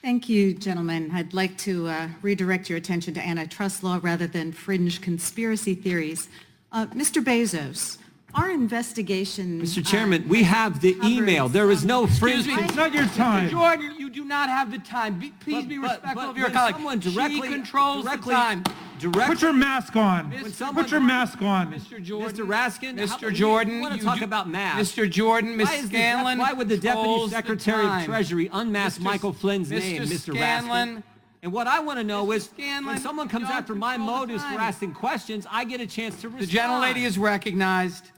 Thank 0.01 0.29
you, 0.29 0.53
gentlemen. 0.53 1.11
I'd 1.13 1.33
like 1.33 1.57
to 1.59 1.87
uh, 1.87 2.07
redirect 2.21 2.69
your 2.69 2.77
attention 2.77 3.13
to 3.15 3.25
antitrust 3.25 3.83
law 3.83 3.99
rather 4.01 4.25
than 4.25 4.51
fringe 4.51 5.01
conspiracy 5.01 5.75
theories. 5.75 6.27
Uh, 6.71 6.87
Mr. 6.87 7.23
Bezos, 7.23 7.97
our 8.33 8.49
investigation... 8.51 9.61
Mr. 9.61 9.79
uh, 9.79 9.83
Chairman, 9.83 10.27
we 10.27 10.43
have 10.43 10.81
the 10.81 10.93
covered 10.93 11.07
email. 11.11 11.49
There 11.49 11.69
is 11.71 11.79
some- 11.79 11.87
no 11.87 12.03
Excuse 12.05 12.45
fringe. 12.45 12.47
me. 12.59 12.63
It's 12.65 12.75
not 12.75 12.93
your 12.93 13.05
time. 13.07 13.49
Jordan, 13.49 13.93
you 13.97 14.09
do 14.09 14.23
not 14.25 14.49
have 14.49 14.71
the 14.71 14.79
time. 14.79 15.19
Be- 15.19 15.33
Please 15.39 15.55
But- 15.63 15.69
be 15.69 15.77
but- 15.77 15.89
respectful 15.91 16.15
but 16.23 16.29
of 16.29 16.37
your 16.37 16.45
when 16.47 16.53
colleague. 16.53 16.75
someone 16.75 16.99
directly- 16.99 17.41
She 17.41 17.53
controls 17.53 18.03
directly- 18.05 18.33
the 18.33 18.39
time. 18.39 18.63
Direct, 18.99 19.29
Put 19.31 19.41
your 19.41 19.53
mask 19.53 19.95
on. 19.95 20.29
When 20.29 20.53
someone- 20.53 20.83
Put 20.83 20.91
your 20.91 20.99
mask 21.01 21.41
on. 21.41 21.73
Mr. 21.73 22.01
Jordan. 22.03 22.37
Mr. 22.37 22.47
Raskin, 22.47 22.99
how- 22.99 23.17
Mr. 23.17 23.21
you- 23.23 23.31
Jordan. 23.31 23.75
you 23.77 23.81
wanna 23.81 23.95
you 23.95 24.03
talk 24.03 24.19
do- 24.19 24.23
about 24.25 24.47
masks. 24.47 24.91
Mr. 24.91 25.09
Jordan, 25.09 25.57
Ms. 25.57 25.67
why, 25.67 25.73
is 25.75 25.81
the, 25.83 25.87
Scanlon. 25.97 26.37
why 26.37 26.53
would 26.53 26.69
the 26.69 26.77
Deputy 26.77 26.97
controls 27.03 27.29
the 27.31 27.35
Secretary 27.35 27.83
of 27.83 27.89
time. 27.89 28.05
Treasury 28.05 28.49
unmask 28.53 28.99
Mr. 28.99 29.03
Michael 29.03 29.33
Flynn's 29.33 29.69
Mr. 29.69 29.79
name, 29.79 30.03
Mr. 30.03 30.33
Scanlon, 30.35 30.89
Raskin? 30.97 31.03
And 31.43 31.51
what 31.51 31.65
I 31.65 31.79
want 31.79 31.97
to 31.97 32.03
know 32.03 32.23
Mr. 32.27 32.35
is 32.35 32.43
Scanlon, 32.45 32.85
when 32.85 32.99
someone 33.01 33.27
comes 33.27 33.47
you 33.49 33.53
after 33.55 33.73
my 33.73 33.95
control 33.95 34.19
the 34.19 34.19
motives 34.27 34.43
for 34.43 34.49
time. 34.51 34.59
asking 34.59 34.93
questions, 34.93 35.47
I 35.49 35.63
get 35.63 35.81
a 35.81 35.87
chance 35.87 36.21
to 36.21 36.29
respond. 36.29 36.47
The 36.47 36.55
gentlelady 36.55 37.03
is 37.03 37.17
recognized. 37.17 38.11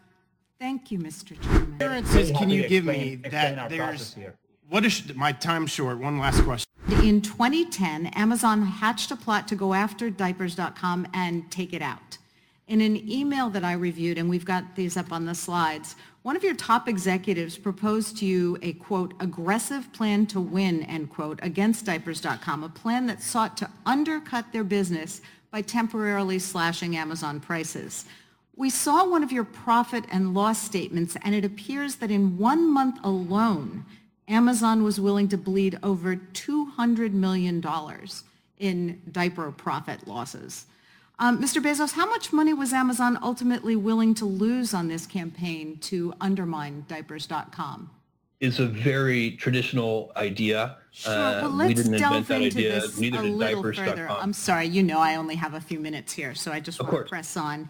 Thank 0.63 0.91
you, 0.91 0.99
Mr. 0.99 1.37
Chairman. 1.41 1.75
Assurances 1.77 2.31
can 2.31 2.49
you 2.49 2.65
give 2.69 2.87
explain- 2.87 3.01
me 3.01 3.13
explain 3.25 3.31
that 3.33 3.59
our 3.59 3.67
there's, 3.67 4.13
here. 4.13 4.33
what 4.69 4.85
is, 4.85 5.13
my 5.13 5.33
time's 5.33 5.71
short, 5.71 5.99
one 5.99 6.19
last 6.19 6.41
question. 6.45 6.71
In 7.03 7.21
2010, 7.21 8.05
Amazon 8.15 8.61
hatched 8.61 9.11
a 9.11 9.17
plot 9.17 9.45
to 9.49 9.57
go 9.57 9.73
after 9.73 10.09
diapers.com 10.09 11.05
and 11.13 11.51
take 11.51 11.73
it 11.73 11.81
out. 11.81 12.17
In 12.69 12.79
an 12.79 12.95
email 13.11 13.49
that 13.49 13.65
I 13.65 13.73
reviewed, 13.73 14.17
and 14.17 14.29
we've 14.29 14.45
got 14.45 14.77
these 14.77 14.95
up 14.95 15.11
on 15.11 15.25
the 15.25 15.35
slides, 15.35 15.97
one 16.21 16.37
of 16.37 16.45
your 16.45 16.55
top 16.55 16.87
executives 16.87 17.57
proposed 17.57 18.15
to 18.19 18.25
you 18.25 18.57
a, 18.61 18.71
quote, 18.71 19.15
aggressive 19.19 19.91
plan 19.91 20.25
to 20.27 20.39
win, 20.39 20.83
end 20.83 21.09
quote, 21.09 21.41
against 21.43 21.83
diapers.com, 21.83 22.63
a 22.63 22.69
plan 22.69 23.05
that 23.07 23.21
sought 23.21 23.57
to 23.57 23.69
undercut 23.85 24.53
their 24.53 24.63
business 24.63 25.19
by 25.51 25.61
temporarily 25.61 26.39
slashing 26.39 26.95
Amazon 26.95 27.41
prices. 27.41 28.05
We 28.55 28.69
saw 28.69 29.09
one 29.09 29.23
of 29.23 29.31
your 29.31 29.43
profit 29.45 30.05
and 30.11 30.33
loss 30.33 30.61
statements, 30.61 31.17
and 31.23 31.33
it 31.33 31.43
appears 31.43 31.95
that 31.95 32.11
in 32.11 32.37
one 32.37 32.71
month 32.71 32.99
alone, 33.03 33.85
Amazon 34.27 34.83
was 34.83 34.99
willing 34.99 35.27
to 35.29 35.37
bleed 35.37 35.79
over 35.81 36.15
$200 36.15 37.11
million 37.13 37.63
in 38.59 39.01
diaper 39.11 39.51
profit 39.51 40.07
losses. 40.07 40.67
Um, 41.19 41.41
Mr. 41.41 41.61
Bezos, 41.61 41.93
how 41.93 42.05
much 42.07 42.31
money 42.31 42.53
was 42.53 42.73
Amazon 42.73 43.17
ultimately 43.21 43.75
willing 43.75 44.13
to 44.15 44.25
lose 44.25 44.73
on 44.73 44.87
this 44.87 45.05
campaign 45.05 45.77
to 45.81 46.13
undermine 46.21 46.85
diapers.com? 46.87 47.89
is 48.39 48.59
a 48.59 48.67
very 48.67 49.31
traditional 49.37 50.11
idea. 50.17 50.75
Sure, 50.91 51.13
Uh, 51.13 51.41
well, 51.43 51.51
we 51.51 51.57
let's 51.69 51.81
didn't 51.83 51.97
delve 51.97 52.15
invent 52.17 52.27
that 52.27 52.41
into 52.41 52.57
idea. 52.57 52.81
this 52.81 52.99
Neither 52.99 53.19
a 53.19 53.21
little 53.21 53.61
diapers.com. 53.63 53.85
further. 53.87 54.09
I'm 54.09 54.33
sorry, 54.33 54.65
you 54.67 54.83
know 54.83 54.99
I 54.99 55.15
only 55.15 55.35
have 55.35 55.53
a 55.53 55.61
few 55.61 55.79
minutes 55.79 56.11
here, 56.11 56.35
so 56.35 56.51
I 56.51 56.59
just 56.59 56.81
Of 56.81 56.87
want 56.91 57.05
to 57.05 57.09
press 57.09 57.37
on. 57.37 57.69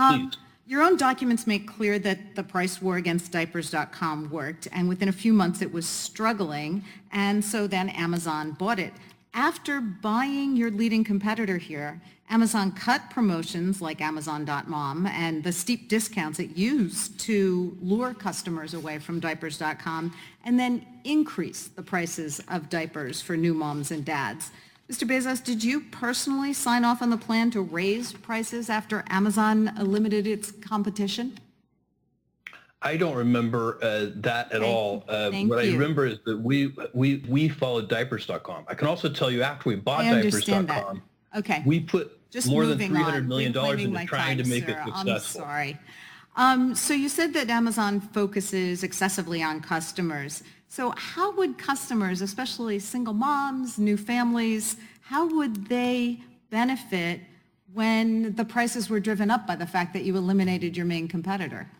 Um, 0.00 0.32
Your 0.66 0.82
own 0.82 0.96
documents 0.96 1.48
make 1.48 1.66
clear 1.66 1.98
that 1.98 2.36
the 2.36 2.44
price 2.44 2.80
war 2.80 2.96
against 2.96 3.32
diapers.com 3.32 4.30
worked, 4.30 4.68
and 4.72 4.88
within 4.88 5.08
a 5.08 5.12
few 5.12 5.32
months 5.32 5.62
it 5.62 5.72
was 5.72 5.84
struggling, 5.84 6.84
and 7.12 7.44
so 7.44 7.66
then 7.66 7.88
Amazon 7.88 8.52
bought 8.52 8.78
it. 8.78 8.92
After 9.34 9.80
buying 9.80 10.56
your 10.56 10.70
leading 10.70 11.02
competitor 11.02 11.58
here, 11.58 12.00
Amazon 12.30 12.70
cut 12.70 13.10
promotions 13.10 13.82
like 13.82 14.00
Amazon.mom 14.00 15.06
and 15.08 15.42
the 15.42 15.50
steep 15.50 15.88
discounts 15.88 16.38
it 16.38 16.56
used 16.56 17.18
to 17.20 17.76
lure 17.82 18.14
customers 18.14 18.72
away 18.74 19.00
from 19.00 19.18
diapers.com, 19.18 20.14
and 20.44 20.58
then 20.58 20.86
increased 21.02 21.74
the 21.74 21.82
prices 21.82 22.40
of 22.48 22.70
diapers 22.70 23.20
for 23.20 23.36
new 23.36 23.54
moms 23.54 23.90
and 23.90 24.04
dads. 24.04 24.52
Mr. 24.90 25.06
Bezos, 25.06 25.42
did 25.42 25.62
you 25.62 25.80
personally 25.80 26.52
sign 26.52 26.84
off 26.84 27.00
on 27.00 27.10
the 27.10 27.16
plan 27.16 27.50
to 27.52 27.60
raise 27.60 28.12
prices 28.12 28.68
after 28.68 29.04
Amazon 29.08 29.70
limited 29.78 30.26
its 30.26 30.50
competition? 30.50 31.38
I 32.82 32.96
don't 32.96 33.14
remember 33.14 33.78
uh, 33.82 34.06
that 34.16 34.46
at 34.52 34.62
Thank- 34.62 34.64
all. 34.64 35.04
Uh, 35.06 35.30
what 35.30 35.60
I 35.60 35.66
remember 35.70 36.06
is 36.06 36.18
that 36.24 36.38
we 36.38 36.74
we 36.92 37.22
we 37.28 37.48
followed 37.48 37.88
diapers.com. 37.88 38.64
I 38.66 38.74
can 38.74 38.88
also 38.88 39.08
tell 39.08 39.30
you 39.30 39.42
after 39.42 39.68
we 39.68 39.76
bought 39.76 40.02
diapers.com, 40.02 41.02
Okay. 41.36 41.62
we 41.66 41.78
put 41.80 42.18
Just 42.30 42.48
more 42.48 42.66
than 42.66 42.78
three 42.78 42.88
hundred 43.00 43.28
million 43.28 43.52
dollars 43.52 43.82
into 43.84 44.04
trying 44.06 44.38
time, 44.38 44.44
to 44.44 44.50
make 44.50 44.64
sir. 44.64 44.72
it 44.72 44.78
I'm 44.92 45.06
successful. 45.06 45.42
sorry. 45.42 45.78
Um, 46.40 46.74
so 46.74 46.94
you 46.94 47.10
said 47.10 47.34
that 47.34 47.50
Amazon 47.50 48.00
focuses 48.00 48.82
excessively 48.82 49.42
on 49.42 49.60
customers. 49.60 50.42
So 50.68 50.94
how 50.96 51.36
would 51.36 51.58
customers, 51.58 52.22
especially 52.22 52.78
single 52.78 53.12
moms, 53.12 53.78
new 53.78 53.98
families, 53.98 54.78
how 55.02 55.28
would 55.36 55.66
they 55.66 56.22
benefit 56.48 57.20
when 57.74 58.34
the 58.36 58.44
prices 58.46 58.88
were 58.88 59.00
driven 59.00 59.30
up 59.30 59.46
by 59.46 59.54
the 59.54 59.66
fact 59.66 59.92
that 59.92 60.04
you 60.04 60.16
eliminated 60.16 60.78
your 60.78 60.86
main 60.86 61.08
competitor? 61.08 61.70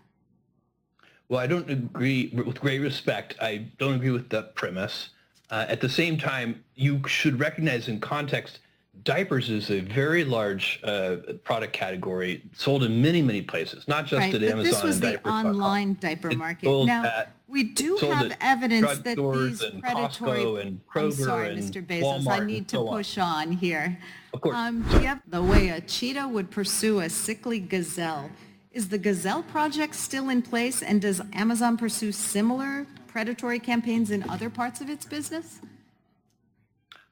Well, 1.31 1.41
I 1.41 1.47
don't 1.47 1.71
agree 1.71 2.31
with 2.35 2.61
great 2.61 2.81
respect. 2.81 3.37
I 3.41 3.69
don't 3.79 3.95
agree 3.95 4.11
with 4.11 4.29
that 4.29 4.57
premise. 4.57 5.09
Uh, 5.51 5.65
at 5.71 5.81
the 5.81 5.89
same 5.89 6.19
time, 6.19 6.63
you 6.75 7.01
should 7.09 7.41
recognize 7.41 7.89
in 7.89 7.99
context, 7.99 8.59
diapers 9.03 9.51
is 9.51 9.71
a 9.71 9.81
very 9.81 10.25
large 10.25 10.81
uh, 10.85 11.17
product 11.45 11.73
category 11.73 12.43
sold 12.55 12.83
in 12.83 13.01
many, 13.01 13.23
many 13.23 13.43
places, 13.43 13.87
not 13.89 14.07
just 14.07 14.21
Right, 14.21 14.35
at 14.35 14.43
Amazon 14.43 14.65
this 14.65 14.83
was 14.83 15.01
and 15.01 15.05
the 15.05 15.29
online 15.29 15.97
diaper 16.01 16.31
market. 16.33 16.69
Now, 16.87 17.05
at- 17.05 17.33
we 17.49 17.65
do 17.65 17.97
have 17.97 18.37
evidence 18.41 18.99
that 19.01 19.17
these 19.17 19.65
predatory... 19.81 20.63
And 20.63 20.81
I'm 20.95 21.11
sorry, 21.11 21.57
Mr. 21.57 21.85
Bezos, 21.85 22.29
I 22.29 22.45
need 22.45 22.69
to 22.69 22.77
so 22.77 22.89
push 22.89 23.19
on 23.19 23.51
here. 23.51 23.99
Of 24.33 24.41
course. 24.41 24.55
Um, 24.57 24.83
have 24.85 25.21
the 25.27 25.43
way 25.43 25.71
a 25.71 25.81
cheetah 25.81 26.29
would 26.29 26.51
pursue 26.51 27.01
a 27.01 27.09
sickly 27.09 27.59
gazelle? 27.59 28.31
Is 28.71 28.89
the 28.89 28.99
Gazelle 28.99 29.43
Project 29.43 29.97
still 29.97 30.29
in 30.29 30.43
place, 30.43 30.81
and 30.81 31.03
does 31.03 31.21
Amazon 31.33 31.77
pursue 31.77 32.13
similar 32.13 32.87
predatory 33.09 33.59
campaigns 33.59 34.13
in 34.13 34.23
other 34.31 34.49
parts 34.49 34.81
of 34.81 34.89
its 34.89 35.05
business? 35.05 35.59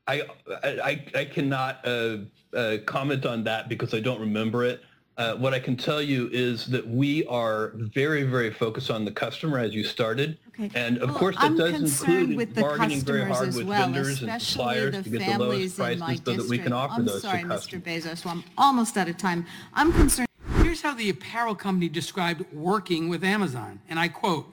I, 0.08 0.22
I, 0.64 1.04
I 1.14 1.24
cannot 1.26 1.86
uh, 1.86 2.18
uh, 2.54 2.78
comment 2.86 3.26
on 3.26 3.44
that 3.44 3.68
because 3.68 3.92
I 3.92 4.00
don't 4.00 4.20
remember 4.20 4.64
it. 4.64 4.80
Uh, 5.18 5.34
what 5.34 5.52
I 5.52 5.58
can 5.58 5.76
tell 5.76 6.00
you 6.00 6.30
is 6.32 6.66
that 6.66 6.86
we 6.86 7.26
are 7.26 7.72
very, 7.74 8.22
very 8.22 8.52
focused 8.52 8.88
on 8.90 9.04
the 9.04 9.10
customer 9.10 9.58
as 9.58 9.74
you 9.74 9.82
started. 9.84 10.38
Okay. 10.58 10.70
And 10.74 10.98
of 10.98 11.10
Well, 11.10 11.18
course, 11.18 11.36
that 11.36 11.44
I'm 11.44 11.56
does 11.56 11.72
concerned 11.72 12.12
include 12.12 12.36
with 12.36 12.54
the 12.54 12.60
bargaining 12.60 13.00
very 13.00 13.20
customers 13.26 13.36
hard 13.36 13.48
as 13.48 13.56
with 13.56 13.66
well, 13.66 13.80
vendors 13.82 14.22
and 14.22 14.30
especially 14.30 14.52
suppliers 14.52 14.96
the 14.96 15.02
to 15.02 15.10
get 15.10 15.18
the 15.18 15.38
lowest 15.44 15.76
families 15.76 15.78
in 15.78 15.98
my 15.98 16.06
prices 16.06 16.24
so 16.24 16.32
that 16.42 16.48
we 16.48 16.58
can 16.58 16.70
district. 16.70 16.72
offer 16.72 16.94
I'm 16.94 17.04
those 17.04 17.22
sorry, 17.22 17.38
to 17.42 17.46
Mr. 17.46 17.48
customers. 17.48 17.84
Bezos, 17.84 18.16
so 18.18 18.30
I'm 18.30 18.44
almost 18.56 18.96
out 18.96 19.08
of 19.08 19.16
time. 19.16 19.46
I'm 19.74 19.92
concerned 19.92 20.28
Here's 20.62 20.82
how 20.82 20.94
the 20.94 21.10
apparel 21.10 21.54
company 21.54 21.88
described 21.88 22.44
working 22.52 23.08
with 23.08 23.24
Amazon, 23.24 23.80
and 23.88 23.98
I 23.98 24.08
quote, 24.08 24.52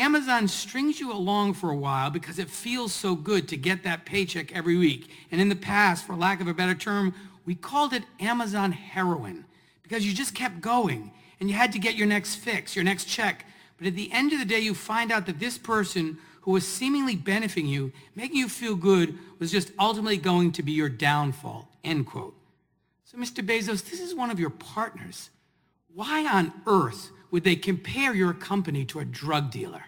Amazon 0.00 0.48
strings 0.48 0.98
you 0.98 1.12
along 1.12 1.52
for 1.52 1.70
a 1.70 1.76
while 1.76 2.08
because 2.08 2.38
it 2.38 2.48
feels 2.48 2.90
so 2.90 3.14
good 3.14 3.46
to 3.48 3.56
get 3.56 3.82
that 3.82 4.06
paycheck 4.06 4.50
every 4.56 4.78
week. 4.78 5.10
And 5.30 5.40
in 5.40 5.50
the 5.50 5.54
past, 5.54 6.06
for 6.06 6.16
lack 6.16 6.40
of 6.40 6.48
a 6.48 6.54
better 6.54 6.74
term, 6.74 7.14
we 7.44 7.54
called 7.54 7.92
it 7.92 8.04
Amazon 8.18 8.72
heroin 8.72 9.44
because 9.82 10.06
you 10.06 10.14
just 10.14 10.34
kept 10.34 10.62
going 10.62 11.12
and 11.38 11.50
you 11.50 11.54
had 11.54 11.72
to 11.72 11.78
get 11.78 11.96
your 11.96 12.06
next 12.06 12.36
fix, 12.36 12.74
your 12.74 12.84
next 12.84 13.04
check. 13.04 13.44
But 13.76 13.88
at 13.88 13.94
the 13.94 14.10
end 14.10 14.32
of 14.32 14.38
the 14.38 14.46
day, 14.46 14.60
you 14.60 14.74
find 14.74 15.12
out 15.12 15.26
that 15.26 15.38
this 15.38 15.58
person 15.58 16.16
who 16.42 16.52
was 16.52 16.66
seemingly 16.66 17.16
benefiting 17.16 17.68
you, 17.68 17.92
making 18.16 18.38
you 18.38 18.48
feel 18.48 18.76
good, 18.76 19.18
was 19.38 19.52
just 19.52 19.70
ultimately 19.78 20.16
going 20.16 20.52
to 20.52 20.62
be 20.62 20.72
your 20.72 20.88
downfall, 20.88 21.68
end 21.84 22.06
quote. 22.06 22.34
So, 23.04 23.18
Mr. 23.18 23.44
Bezos, 23.44 23.90
this 23.90 24.00
is 24.00 24.14
one 24.14 24.30
of 24.30 24.40
your 24.40 24.50
partners. 24.50 25.28
Why 25.94 26.26
on 26.26 26.54
earth 26.66 27.10
would 27.30 27.44
they 27.44 27.56
compare 27.56 28.14
your 28.14 28.32
company 28.32 28.86
to 28.86 29.00
a 29.00 29.04
drug 29.04 29.50
dealer? 29.50 29.84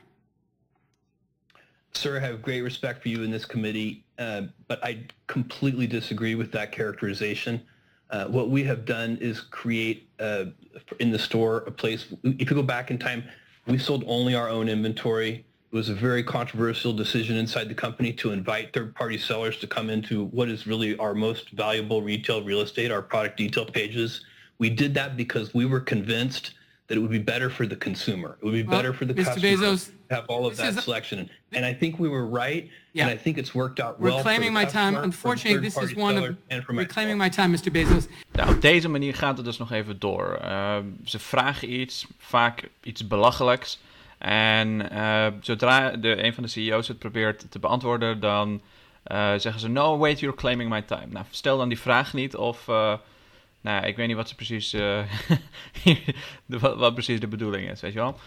Sir, 1.95 2.17
I 2.17 2.21
have 2.21 2.43
great 2.43 2.63
respect 2.63 3.03
for 3.03 3.09
you 3.09 3.23
in 3.23 3.31
this 3.31 3.45
committee, 3.45 4.05
uh, 4.19 4.43
but 4.67 4.83
I 4.83 5.05
completely 5.27 5.87
disagree 5.87 6.35
with 6.35 6.51
that 6.53 6.73
characterization. 6.73 7.63
Uh, 8.11 8.27
what 8.27 8.51
we 8.51 8.65
have 8.65 8.85
done 8.85 9.19
is 9.21 9.41
create 9.41 10.09
uh, 10.19 10.47
in 11.01 11.11
the 11.11 11.19
store 11.19 11.59
a 11.67 11.71
place. 11.71 12.07
If 12.25 12.51
you 12.51 12.57
go 12.57 12.63
back 12.63 12.91
in 12.91 12.99
time, 12.99 13.25
we 13.67 13.79
sold 13.79 14.05
only 14.07 14.35
our 14.35 14.49
own 14.49 14.69
inventory. 14.69 15.45
It 15.71 15.77
was 15.77 15.89
a 15.91 15.95
very 15.95 16.23
controversial 16.23 16.93
decision 16.93 17.37
inside 17.37 17.69
the 17.69 17.75
company 17.75 18.13
to 18.15 18.33
invite 18.33 18.73
third-party 18.73 19.19
sellers 19.19 19.59
to 19.59 19.67
come 19.67 19.89
into 19.89 20.25
what 20.27 20.49
is 20.49 20.67
really 20.67 20.97
our 20.99 21.15
most 21.15 21.51
valuable 21.51 22.03
retail 22.03 22.43
real 22.43 22.61
estate, 22.61 22.91
our 22.91 23.03
product 23.03 23.37
detail 23.37 23.65
pages. 23.65 24.25
We 24.59 24.71
did 24.71 24.93
that 24.95 25.17
because 25.17 25.55
we 25.55 25.67
were 25.67 25.81
convinced 25.81 26.55
that 26.93 26.99
it 26.99 27.01
would 27.01 27.11
be 27.11 27.33
better 27.33 27.49
for 27.49 27.67
the 27.67 27.77
consumer. 27.77 28.37
It 28.41 28.45
would 28.45 28.53
be 28.53 28.63
Well, 28.63 28.77
better 28.77 28.93
for 28.93 29.07
the 29.07 29.15
Mr. 29.15 29.25
customer 29.25 29.49
Bezos, 29.57 29.87
to 30.09 30.15
have 30.15 30.25
all 30.29 30.45
of 30.47 30.57
that 30.59 30.75
is- 30.77 30.85
selection. 30.85 31.31
And 31.53 31.65
I 31.65 31.73
think 31.73 31.99
we 31.99 32.07
were 32.09 32.27
right, 32.27 32.69
Yeah. 32.93 33.05
and 33.09 33.19
I 33.21 33.23
think 33.23 33.39
it's 33.39 33.55
worked 33.55 33.81
out 33.81 33.99
well 33.99 34.17
for 34.19 34.23
claiming 34.23 34.53
the 34.53 34.61
my 34.61 34.67
time. 34.67 34.95
Unfortunately, 35.03 35.61
this 35.69 35.77
is 35.83 35.95
one 35.95 36.17
of, 36.17 36.23
seller, 36.23 36.37
and 36.51 36.63
for 36.65 36.73
we're 36.75 36.83
myself. 36.83 36.93
claiming 36.95 37.17
my 37.19 37.29
time, 37.31 37.51
Mr. 37.57 37.71
Bezos. 37.73 38.07
Nou, 38.33 38.55
op 38.55 38.61
deze 38.63 38.89
manier 38.89 39.15
gaat 39.15 39.37
het 39.37 39.47
dus 39.47 39.59
nog 39.59 39.73
even 39.73 39.99
door. 39.99 40.39
Uh, 40.45 40.77
ze 41.05 41.19
vragen 41.19 41.73
iets, 41.81 42.07
vaak 42.19 42.69
iets 42.83 43.07
belachelijks. 43.07 43.79
En 44.19 44.89
uh, 44.93 45.27
zodra 45.41 45.91
de, 45.91 46.25
een 46.25 46.35
van 46.35 46.43
de 46.43 46.49
CEO's 46.49 46.89
het 46.89 46.99
probeert 46.99 47.51
te 47.51 47.59
beantwoorden, 47.59 48.21
dan 48.21 48.61
uh, 49.13 49.33
zeggen 49.37 49.61
ze: 49.61 49.69
No, 49.69 49.99
wait, 49.99 50.21
you're 50.21 50.37
claiming 50.37 50.71
my 50.71 50.83
time. 50.83 51.07
Nou, 51.09 51.25
stel 51.31 51.59
dan 51.59 51.69
die 51.69 51.79
vraag 51.79 52.13
niet 52.15 52.37
of. 52.37 52.69
Nou, 53.62 53.87
ik 53.87 53.97
weet 53.97 54.07
niet 54.07 54.16
wat, 54.16 54.28
ze 54.28 54.35
precies, 54.35 54.71
de, 54.71 55.04
wat, 56.61 56.76
wat, 56.76 56.95
precies 56.95 57.21
de 57.21 57.28
bedoeling 57.28 57.71
is, 57.71 57.81
weet 57.81 57.92
je 57.92 57.99
wel. 57.99 58.19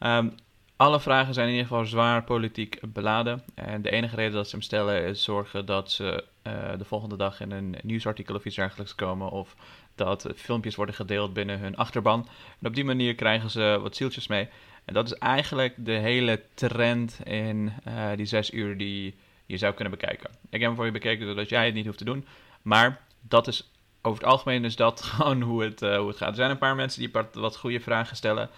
Um, 0.00 0.34
alle 0.76 1.00
vragen 1.00 1.34
zijn 1.34 1.46
in 1.46 1.52
ieder 1.52 1.68
geval 1.68 1.84
zwaar 1.84 2.24
politiek 2.24 2.78
beladen. 2.92 3.42
En 3.54 3.82
de 3.82 3.90
enige 3.90 4.16
reden 4.16 4.32
dat 4.32 4.48
ze 4.48 4.50
hem 4.50 4.64
stellen 4.64 5.04
is 5.04 5.22
zorgen 5.22 5.66
dat 5.66 5.90
ze 5.90 6.24
uh, 6.46 6.52
de 6.78 6.84
volgende 6.84 7.16
dag 7.16 7.40
in 7.40 7.50
een 7.50 7.76
nieuwsartikel 7.82 8.34
of 8.34 8.44
iets 8.44 8.56
dergelijks 8.56 8.94
komen. 8.94 9.30
Of 9.30 9.56
dat 9.94 10.28
filmpjes 10.36 10.74
worden 10.74 10.94
gedeeld 10.94 11.32
binnen 11.32 11.58
hun 11.58 11.76
achterban. 11.76 12.28
En 12.60 12.66
op 12.66 12.74
die 12.74 12.84
manier 12.84 13.14
krijgen 13.14 13.50
ze 13.50 13.78
wat 13.82 13.96
zieltjes 13.96 14.26
mee. 14.26 14.48
En 14.84 14.94
dat 14.94 15.06
is 15.06 15.14
eigenlijk 15.14 15.74
de 15.76 15.92
hele 15.92 16.42
trend 16.54 17.18
in 17.24 17.72
die 18.16 18.26
zes 18.26 18.52
uur 18.52 18.76
die 18.76 19.14
je 19.46 19.56
zou 19.56 19.74
kunnen 19.74 19.98
bekijken. 19.98 20.30
Ik 20.30 20.60
heb 20.60 20.68
hem 20.68 20.74
voor 20.74 20.84
je 20.84 20.92
bekeken 20.92 21.26
zodat 21.26 21.48
jij 21.48 21.64
het 21.64 21.74
niet 21.74 21.86
hoeft 21.86 21.98
te 21.98 22.04
doen. 22.04 22.26
Maar 22.62 23.00
dat 23.20 23.46
is 23.46 23.70
over 24.02 24.22
het 24.22 24.30
algemeen 24.30 24.64
is 24.64 24.76
dat 24.76 25.02
gewoon 25.10 25.40
hoe 25.40 25.62
het, 25.62 25.82
uh, 25.82 25.98
hoe 25.98 26.08
het 26.08 26.16
gaat. 26.16 26.28
Er 26.28 26.34
zijn 26.34 26.50
een 26.50 26.58
paar 26.58 26.76
mensen 26.76 27.00
die 27.00 27.10
wat 27.32 27.56
goede 27.56 27.80
vragen 27.80 28.16
stellen. 28.16 28.50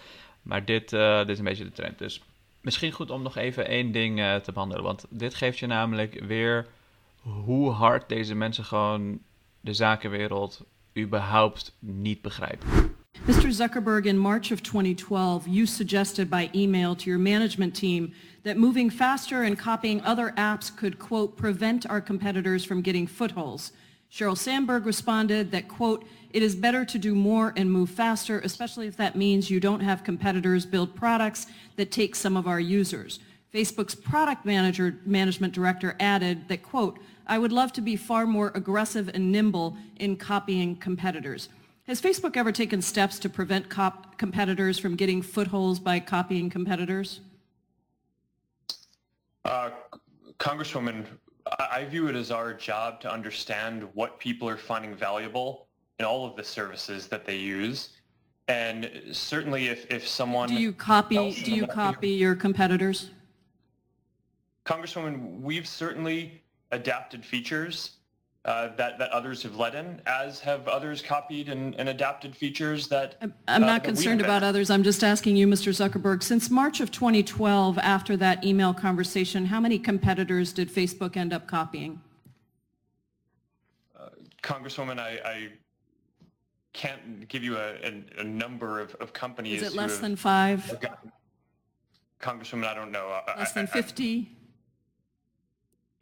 Maar 0.42 0.64
dit, 0.64 0.92
uh, 0.92 1.18
dit 1.18 1.28
is 1.28 1.38
een 1.38 1.44
beetje 1.44 1.64
de 1.64 1.72
trend. 1.72 1.98
Dus 1.98 2.22
misschien 2.60 2.92
goed 2.92 3.10
om 3.10 3.22
nog 3.22 3.36
even 3.36 3.66
één 3.66 3.92
ding 3.92 4.18
uh, 4.18 4.34
te 4.34 4.52
behandelen. 4.52 4.84
Want 4.84 5.06
dit 5.08 5.34
geeft 5.34 5.58
je 5.58 5.66
namelijk 5.66 6.24
weer 6.26 6.66
hoe 7.20 7.70
hard 7.70 8.08
deze 8.08 8.34
mensen 8.34 8.64
gewoon 8.64 9.18
de 9.60 9.74
zakenwereld 9.74 10.64
überhaupt 10.98 11.74
niet 11.78 12.22
begrijpen. 12.22 12.68
Mr. 13.24 13.52
Zuckerberg, 13.52 14.04
in 14.04 14.18
March 14.18 14.52
of 14.52 14.60
2012, 14.60 15.46
you 15.46 15.66
suggested 15.66 16.28
by 16.28 16.48
email 16.52 16.94
to 16.94 17.04
your 17.04 17.20
management 17.20 17.74
team 17.74 18.12
that 18.42 18.56
moving 18.56 18.92
faster 18.92 19.44
and 19.44 19.56
copying 19.56 20.04
other 20.04 20.32
apps 20.34 20.74
could, 20.74 20.96
quote, 20.96 21.36
prevent 21.36 21.88
our 21.88 22.02
competitors 22.02 22.64
from 22.64 22.82
getting 22.82 23.08
footholds. 23.08 23.72
Sheryl 24.12 24.36
Sandberg 24.36 24.84
responded 24.84 25.52
that, 25.52 25.68
quote, 25.68 26.04
it 26.30 26.42
is 26.42 26.54
better 26.54 26.84
to 26.84 26.98
do 26.98 27.14
more 27.14 27.54
and 27.56 27.72
move 27.72 27.88
faster, 27.88 28.40
especially 28.40 28.86
if 28.86 28.96
that 28.98 29.16
means 29.16 29.50
you 29.50 29.58
don't 29.58 29.80
have 29.80 30.04
competitors 30.04 30.66
build 30.66 30.94
products 30.94 31.46
that 31.76 31.90
take 31.90 32.14
some 32.14 32.36
of 32.36 32.46
our 32.46 32.60
users. 32.60 33.20
Facebook's 33.54 33.94
product 33.94 34.44
manager, 34.44 35.00
management 35.06 35.54
director 35.54 35.96
added 35.98 36.46
that, 36.48 36.62
quote, 36.62 36.98
I 37.26 37.38
would 37.38 37.52
love 37.52 37.72
to 37.74 37.80
be 37.80 37.96
far 37.96 38.26
more 38.26 38.52
aggressive 38.54 39.10
and 39.14 39.32
nimble 39.32 39.78
in 39.96 40.16
copying 40.16 40.76
competitors. 40.76 41.48
Has 41.84 42.00
Facebook 42.00 42.36
ever 42.36 42.52
taken 42.52 42.82
steps 42.82 43.18
to 43.20 43.30
prevent 43.30 43.70
cop- 43.70 44.18
competitors 44.18 44.78
from 44.78 44.94
getting 44.94 45.22
footholds 45.22 45.78
by 45.78 46.00
copying 46.00 46.50
competitors? 46.50 47.20
Uh, 49.44 49.70
Congresswoman, 50.38 51.06
I-, 51.46 51.84
view 51.84 52.08
it 52.08 52.16
as 52.16 52.30
our 52.30 52.52
job 52.54 53.00
to 53.02 53.12
understand 53.12 53.88
what 53.94 54.18
people 54.18 54.48
are 54.48 54.56
finding 54.56 54.94
valuable 54.94 55.66
in 55.98 56.04
all 56.04 56.26
of 56.26 56.36
the 56.36 56.44
services 56.44 57.08
that 57.08 57.24
they 57.24 57.36
use. 57.36 57.90
And 58.48 58.90
certainly 59.12 59.68
if, 59.68 59.90
if 59.90 60.06
someone... 60.06 60.48
Do 60.48 60.54
you 60.54 60.72
copy, 60.72 61.32
do 61.32 61.54
you 61.54 61.66
copy 61.66 62.10
your 62.10 62.34
competitors? 62.34 63.10
Congresswoman, 64.64 65.40
we've 65.40 65.66
certainly 65.66 66.42
adapted 66.70 67.24
features 67.24 67.96
uh, 68.44 68.74
that, 68.76 68.98
that 68.98 69.10
others 69.10 69.42
have 69.42 69.56
led 69.56 69.74
in, 69.74 70.00
as 70.06 70.40
have 70.40 70.66
others 70.66 71.00
copied 71.00 71.48
and, 71.48 71.76
and 71.76 71.88
adapted 71.88 72.34
features 72.34 72.88
that... 72.88 73.16
I'm- 73.20 73.34
I'm 73.46 73.62
uh, 73.62 73.66
not 73.66 73.82
that 73.82 73.88
concerned 73.88 74.20
about 74.20 74.42
others. 74.42 74.68
I'm 74.68 74.82
just 74.82 75.04
asking 75.04 75.36
you, 75.36 75.46
Mr. 75.46 75.70
Zuckerberg, 75.72 76.22
since 76.22 76.50
March 76.50 76.80
of 76.80 76.90
2012, 76.90 77.78
after 77.78 78.16
that 78.16 78.44
email 78.44 78.74
conversation, 78.74 79.46
how 79.46 79.60
many 79.60 79.78
competitors 79.78 80.52
did 80.52 80.68
Facebook 80.72 81.16
end 81.16 81.32
up 81.32 81.46
copying? 81.46 82.00
Congresswoman, 84.42 84.98
I, 84.98 85.20
I 85.24 85.48
can't 86.72 87.28
give 87.28 87.44
you 87.44 87.56
a, 87.56 87.74
a, 87.74 88.02
a 88.22 88.24
number 88.24 88.80
of, 88.80 88.92
of 88.96 89.12
companies 89.12 89.62
Is 89.62 89.72
it 89.72 89.76
less 89.76 89.98
than 89.98 90.16
five? 90.16 90.66
gotten- 90.80 91.12
Congresswoman, 92.20 92.66
I 92.66 92.74
don't 92.74 92.90
know. 92.90 93.20
Less 93.38 93.50
I- 93.52 93.54
than 93.54 93.68
I- 93.68 93.70
50? 93.70 94.36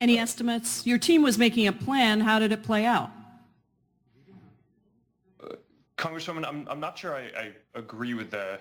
Any 0.00 0.18
estimates? 0.18 0.86
Your 0.86 0.96
team 0.96 1.22
was 1.22 1.36
making 1.36 1.66
a 1.66 1.72
plan. 1.72 2.20
How 2.20 2.38
did 2.38 2.52
it 2.52 2.62
play 2.62 2.86
out? 2.86 3.10
Uh, 5.42 5.56
Congresswoman, 5.98 6.46
I'm, 6.46 6.66
I'm 6.70 6.80
not 6.80 6.98
sure 6.98 7.14
I, 7.14 7.30
I 7.38 7.52
agree 7.74 8.14
with 8.14 8.30
the, 8.30 8.58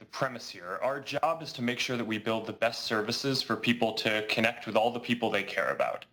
the 0.00 0.04
premise 0.06 0.48
here. 0.48 0.80
Our 0.82 0.98
job 0.98 1.40
is 1.40 1.52
to 1.52 1.62
make 1.62 1.78
sure 1.78 1.96
that 1.96 2.04
we 2.04 2.18
build 2.18 2.46
the 2.46 2.52
best 2.52 2.82
services 2.82 3.40
for 3.42 3.54
people 3.54 3.92
to 3.92 4.26
connect 4.28 4.66
with 4.66 4.74
all 4.74 4.90
the 4.90 4.98
people 4.98 5.30
they 5.30 5.44
care 5.44 5.70
about. 5.70 6.04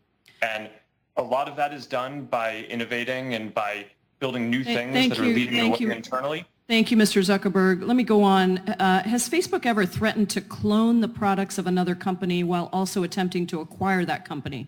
And 0.44 0.70
a 1.18 1.24
lot 1.24 1.50
of 1.50 1.56
that 1.56 1.74
is 1.74 1.88
done 1.88 2.26
by 2.26 2.68
innovating 2.70 3.34
and 3.34 3.52
by 3.52 3.88
building 4.20 4.52
new 4.52 4.64
things 4.64 4.94
thank 4.94 5.10
that 5.10 5.20
are 5.20 5.26
you, 5.26 5.34
leading 5.34 5.72
the 5.72 5.88
way 5.88 5.96
internally. 5.96 6.46
Thank 6.70 6.92
you, 6.92 6.98
Mr. 6.98 7.20
Zuckerberg. 7.24 7.84
Let 7.84 7.98
me 7.98 8.04
go 8.04 8.22
on. 8.22 8.60
Uh, 8.60 9.02
has 9.02 9.28
Facebook 9.28 9.66
ever 9.66 9.88
threatened 9.88 10.30
to 10.30 10.40
clone 10.40 11.02
the 11.02 11.08
products 11.08 11.58
of 11.58 11.66
another 11.66 11.96
company 11.96 12.44
while 12.44 12.70
also 12.72 13.02
attempting 13.02 13.48
to 13.48 13.60
acquire 13.60 14.06
that 14.06 14.24
company? 14.24 14.68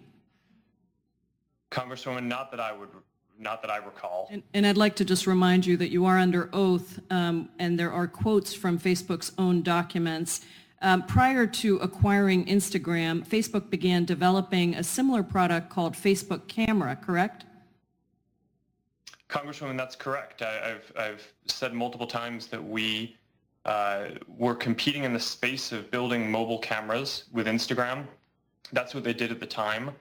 Congresswoman, 1.69 2.23
not 2.23 2.49
that 2.49 2.59
I 2.59 2.71
would, 2.71 2.89
not 3.37 3.61
that 3.61 3.69
I 3.69 3.77
recall. 3.77 4.29
And, 4.31 4.41
and 4.55 4.65
I'd 4.65 4.77
like 4.77 4.95
to 4.95 5.05
just 5.05 5.27
remind 5.27 5.63
you 5.63 5.77
that 5.77 5.91
you 5.91 6.05
are 6.05 6.17
under 6.17 6.49
oath, 6.53 6.99
um, 7.11 7.49
and 7.59 7.79
there 7.79 7.91
are 7.91 8.07
quotes 8.07 8.51
from 8.51 8.79
Facebook's 8.79 9.31
own 9.37 9.61
documents. 9.61 10.41
Um, 10.81 11.03
prior 11.03 11.45
to 11.45 11.77
acquiring 11.77 12.47
Instagram, 12.47 13.27
Facebook 13.27 13.69
began 13.69 14.05
developing 14.05 14.73
a 14.73 14.83
similar 14.83 15.21
product 15.21 15.69
called 15.69 15.93
Facebook 15.93 16.47
Camera, 16.47 16.95
correct? 16.95 17.45
Congresswoman, 19.31 19.77
that's 19.77 19.95
correct. 19.95 20.41
I, 20.41 20.71
I've, 20.71 20.93
I've 20.99 21.33
said 21.45 21.73
multiple 21.73 22.05
times 22.05 22.47
that 22.47 22.61
we 22.61 23.15
uh, 23.65 24.09
were 24.27 24.55
competing 24.55 25.05
in 25.05 25.13
the 25.13 25.19
space 25.19 25.71
of 25.71 25.89
building 25.89 26.29
mobile 26.29 26.59
cameras 26.59 27.25
with 27.31 27.47
Instagram. 27.47 28.05
That's 28.73 28.93
what 28.93 29.03
they 29.03 29.13
did 29.13 29.31
at 29.31 29.39
the 29.39 29.45
time. 29.45 29.91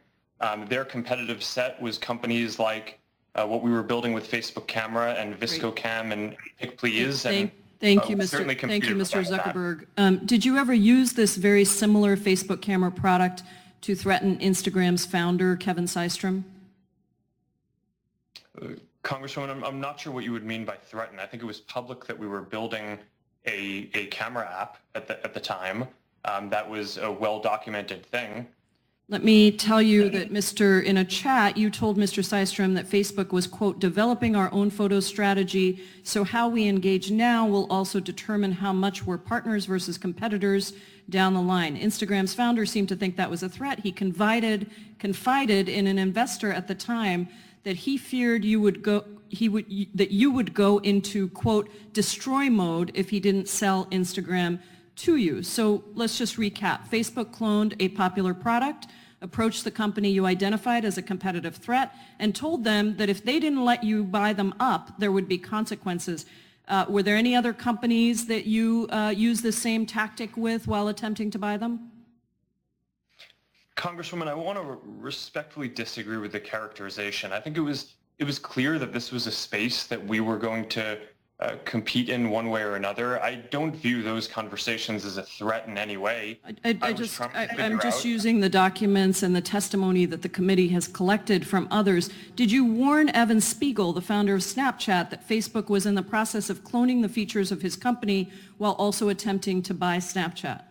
Um, 0.40 0.66
their 0.66 0.84
competitive 0.84 1.42
set 1.42 1.80
was 1.80 1.96
companies 1.96 2.58
like 2.58 2.98
uh, 3.36 3.46
what 3.46 3.62
we 3.62 3.70
were 3.70 3.82
building 3.82 4.12
with 4.12 4.28
Facebook 4.28 4.66
Camera 4.66 5.12
and 5.12 5.38
ViscoCam 5.38 6.12
and 6.12 6.36
PicPlease. 6.60 7.22
Thank, 7.22 7.40
and, 7.40 7.50
thank 7.78 8.04
uh, 8.04 8.06
you, 8.08 8.16
Mr. 8.16 8.60
Thank 8.60 8.88
you, 8.88 8.96
Mr. 8.96 9.24
Zuckerberg. 9.24 9.86
Um, 9.96 10.24
did 10.24 10.44
you 10.44 10.56
ever 10.56 10.74
use 10.74 11.12
this 11.12 11.36
very 11.36 11.64
similar 11.64 12.16
Facebook 12.16 12.62
Camera 12.62 12.90
product 12.90 13.42
to 13.82 13.94
threaten 13.94 14.38
Instagram's 14.38 15.06
founder, 15.06 15.56
Kevin 15.56 15.84
Systrom? 15.84 16.44
Congresswoman, 19.02 19.50
I'm, 19.50 19.64
I'm 19.64 19.80
not 19.80 19.98
sure 19.98 20.12
what 20.12 20.24
you 20.24 20.32
would 20.32 20.44
mean 20.44 20.64
by 20.64 20.76
threaten. 20.76 21.18
I 21.18 21.26
think 21.26 21.42
it 21.42 21.46
was 21.46 21.60
public 21.60 22.04
that 22.06 22.18
we 22.18 22.26
were 22.26 22.42
building 22.42 22.98
a, 23.46 23.88
a 23.94 24.06
camera 24.06 24.48
app 24.60 24.78
at 24.94 25.06
the, 25.06 25.22
at 25.24 25.32
the 25.32 25.40
time. 25.40 25.86
Um, 26.26 26.50
that 26.50 26.68
was 26.68 26.98
a 26.98 27.10
well-documented 27.10 28.04
thing. 28.04 28.46
Let 29.08 29.24
me 29.24 29.50
tell 29.50 29.82
you 29.82 30.08
that 30.10 30.32
Mr. 30.32 30.84
in 30.84 30.98
a 30.98 31.04
chat, 31.04 31.56
you 31.56 31.68
told 31.68 31.98
Mr. 31.98 32.22
Systrom 32.22 32.74
that 32.76 32.88
Facebook 32.88 33.32
was, 33.32 33.48
quote, 33.48 33.80
developing 33.80 34.36
our 34.36 34.52
own 34.52 34.70
photo 34.70 35.00
strategy. 35.00 35.82
So 36.04 36.22
how 36.22 36.48
we 36.48 36.68
engage 36.68 37.10
now 37.10 37.44
will 37.44 37.66
also 37.70 37.98
determine 37.98 38.52
how 38.52 38.72
much 38.72 39.04
we're 39.04 39.18
partners 39.18 39.64
versus 39.64 39.98
competitors 39.98 40.74
down 41.08 41.34
the 41.34 41.42
line. 41.42 41.76
Instagram's 41.76 42.34
founder 42.34 42.64
seemed 42.64 42.88
to 42.90 42.94
think 42.94 43.16
that 43.16 43.28
was 43.28 43.42
a 43.42 43.48
threat. 43.48 43.80
He 43.80 43.90
confided, 43.90 44.70
confided 45.00 45.68
in 45.68 45.88
an 45.88 45.98
investor 45.98 46.52
at 46.52 46.68
the 46.68 46.76
time 46.76 47.28
that 47.64 47.76
he 47.76 47.96
feared 47.96 48.44
you 48.44 48.60
would 48.60 48.82
go, 48.82 49.04
he 49.28 49.48
would, 49.48 49.66
that 49.94 50.10
you 50.10 50.30
would 50.30 50.54
go 50.54 50.78
into, 50.78 51.28
quote, 51.28 51.70
destroy 51.92 52.50
mode 52.50 52.90
if 52.94 53.10
he 53.10 53.20
didn't 53.20 53.48
sell 53.48 53.86
Instagram 53.86 54.60
to 54.96 55.16
you. 55.16 55.42
So 55.42 55.84
let's 55.94 56.18
just 56.18 56.36
recap. 56.36 56.88
Facebook 56.88 57.34
cloned 57.34 57.74
a 57.80 57.88
popular 57.88 58.34
product, 58.34 58.86
approached 59.22 59.64
the 59.64 59.70
company 59.70 60.10
you 60.10 60.26
identified 60.26 60.84
as 60.84 60.98
a 60.98 61.02
competitive 61.02 61.56
threat, 61.56 61.94
and 62.18 62.34
told 62.34 62.64
them 62.64 62.96
that 62.96 63.08
if 63.08 63.24
they 63.24 63.38
didn't 63.38 63.64
let 63.64 63.84
you 63.84 64.04
buy 64.04 64.32
them 64.32 64.54
up, 64.58 64.98
there 64.98 65.12
would 65.12 65.28
be 65.28 65.38
consequences. 65.38 66.26
Uh, 66.68 66.86
were 66.88 67.02
there 67.02 67.16
any 67.16 67.34
other 67.34 67.52
companies 67.52 68.26
that 68.26 68.46
you 68.46 68.86
uh, 68.90 69.12
used 69.14 69.42
the 69.42 69.52
same 69.52 69.84
tactic 69.84 70.36
with 70.36 70.66
while 70.66 70.88
attempting 70.88 71.30
to 71.30 71.38
buy 71.38 71.56
them? 71.56 71.90
Congresswoman, 73.80 74.28
I 74.28 74.34
want 74.34 74.58
to 74.58 74.78
respectfully 74.84 75.68
disagree 75.68 76.18
with 76.18 76.32
the 76.32 76.40
characterization. 76.40 77.32
I 77.32 77.40
think 77.40 77.56
it 77.56 77.62
was 77.62 77.94
it 78.18 78.24
was 78.24 78.38
clear 78.38 78.78
that 78.78 78.92
this 78.92 79.10
was 79.10 79.26
a 79.26 79.32
space 79.32 79.86
that 79.86 80.06
we 80.06 80.20
were 80.20 80.36
going 80.36 80.68
to 80.68 80.98
uh, 81.40 81.56
compete 81.64 82.10
in 82.10 82.28
one 82.28 82.50
way 82.50 82.60
or 82.60 82.76
another. 82.76 83.18
I 83.22 83.36
don't 83.36 83.74
view 83.74 84.02
those 84.02 84.28
conversations 84.28 85.06
as 85.06 85.16
a 85.16 85.22
threat 85.22 85.66
in 85.66 85.78
any 85.78 85.96
way. 85.96 86.38
I, 86.44 86.54
I, 86.62 86.78
I, 86.82 86.92
just 86.92 87.18
I, 87.18 87.48
I'm 87.58 87.80
just 87.80 88.00
out- 88.00 88.04
using 88.04 88.40
the 88.40 88.50
documents 88.50 89.22
and 89.22 89.34
the 89.34 89.40
testimony 89.40 90.04
that 90.04 90.20
the 90.20 90.28
committee 90.28 90.68
has 90.68 90.86
collected 90.86 91.46
from 91.46 91.66
others. 91.70 92.10
Did 92.36 92.52
you 92.52 92.66
warn 92.66 93.08
Evan 93.08 93.40
Spiegel, 93.40 93.94
the 93.94 94.02
founder 94.02 94.34
of 94.34 94.42
Snapchat, 94.42 95.08
that 95.08 95.26
Facebook 95.26 95.70
was 95.70 95.86
in 95.86 95.94
the 95.94 96.02
process 96.02 96.50
of 96.50 96.62
cloning 96.62 97.00
the 97.00 97.08
features 97.08 97.50
of 97.50 97.62
his 97.62 97.76
company 97.76 98.30
while 98.58 98.72
also 98.72 99.08
attempting 99.08 99.62
to 99.62 99.72
buy 99.72 99.96
Snapchat? 99.96 100.64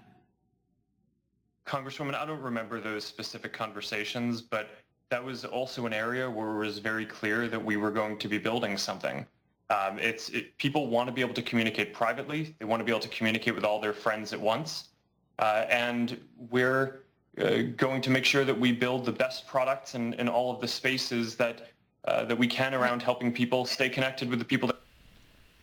Congresswoman, 1.70 2.16
I 2.16 2.26
don't 2.26 2.42
remember 2.42 2.82
those 2.82 3.06
specific 3.06 3.54
conversations, 3.54 4.42
but 4.42 4.72
that 5.10 5.24
was 5.24 5.46
also 5.46 5.86
an 5.86 5.94
area 5.94 6.28
where 6.28 6.50
it 6.56 6.58
was 6.66 6.80
very 6.80 7.06
clear 7.06 7.48
that 7.48 7.64
we 7.64 7.78
were 7.78 7.92
going 7.92 8.18
to 8.18 8.28
be 8.28 8.40
building 8.40 8.76
something. 8.76 9.24
Um, 9.70 10.00
it's 10.00 10.30
it, 10.30 10.58
people 10.58 10.88
want 10.88 11.08
to 11.10 11.14
be 11.14 11.22
able 11.22 11.36
to 11.36 11.44
communicate 11.44 11.94
privately. 11.94 12.56
They 12.58 12.66
want 12.66 12.80
to 12.80 12.86
be 12.86 12.92
able 12.92 13.02
to 13.02 13.16
communicate 13.18 13.54
with 13.54 13.64
all 13.64 13.80
their 13.80 13.94
friends 13.94 14.34
at 14.34 14.42
once, 14.42 14.90
uh, 15.38 15.66
and 15.70 16.20
we're 16.50 17.02
uh, 17.38 17.62
going 17.78 18.02
to 18.02 18.10
make 18.10 18.26
sure 18.26 18.44
that 18.46 18.60
we 18.60 18.72
build 18.72 19.06
the 19.06 19.12
best 19.12 19.46
products 19.46 19.94
in, 19.94 20.14
in 20.14 20.28
all 20.28 20.52
of 20.52 20.60
the 20.62 20.68
spaces 20.68 21.36
that 21.36 21.68
uh, 22.06 22.26
that 22.26 22.38
we 22.38 22.48
can 22.48 22.74
around 22.74 23.04
helping 23.04 23.32
people 23.32 23.64
stay 23.66 23.90
connected 23.90 24.28
with 24.28 24.40
the 24.40 24.46
people 24.46 24.68
that. 24.68 24.78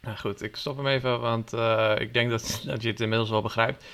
Nou 0.03 0.16
goed, 0.16 0.42
ik 0.42 0.57
stop 0.57 0.77
hem 0.77 0.87
even, 0.87 1.21
want 1.21 1.53
eh, 1.53 1.95
ik 1.99 2.12
denk 2.12 2.31
dat, 2.31 2.61
dat 2.64 2.83
je 2.83 2.88
het 2.88 3.01
inmiddels 3.01 3.31
wel 3.31 3.42
begrijpt. 3.42 3.85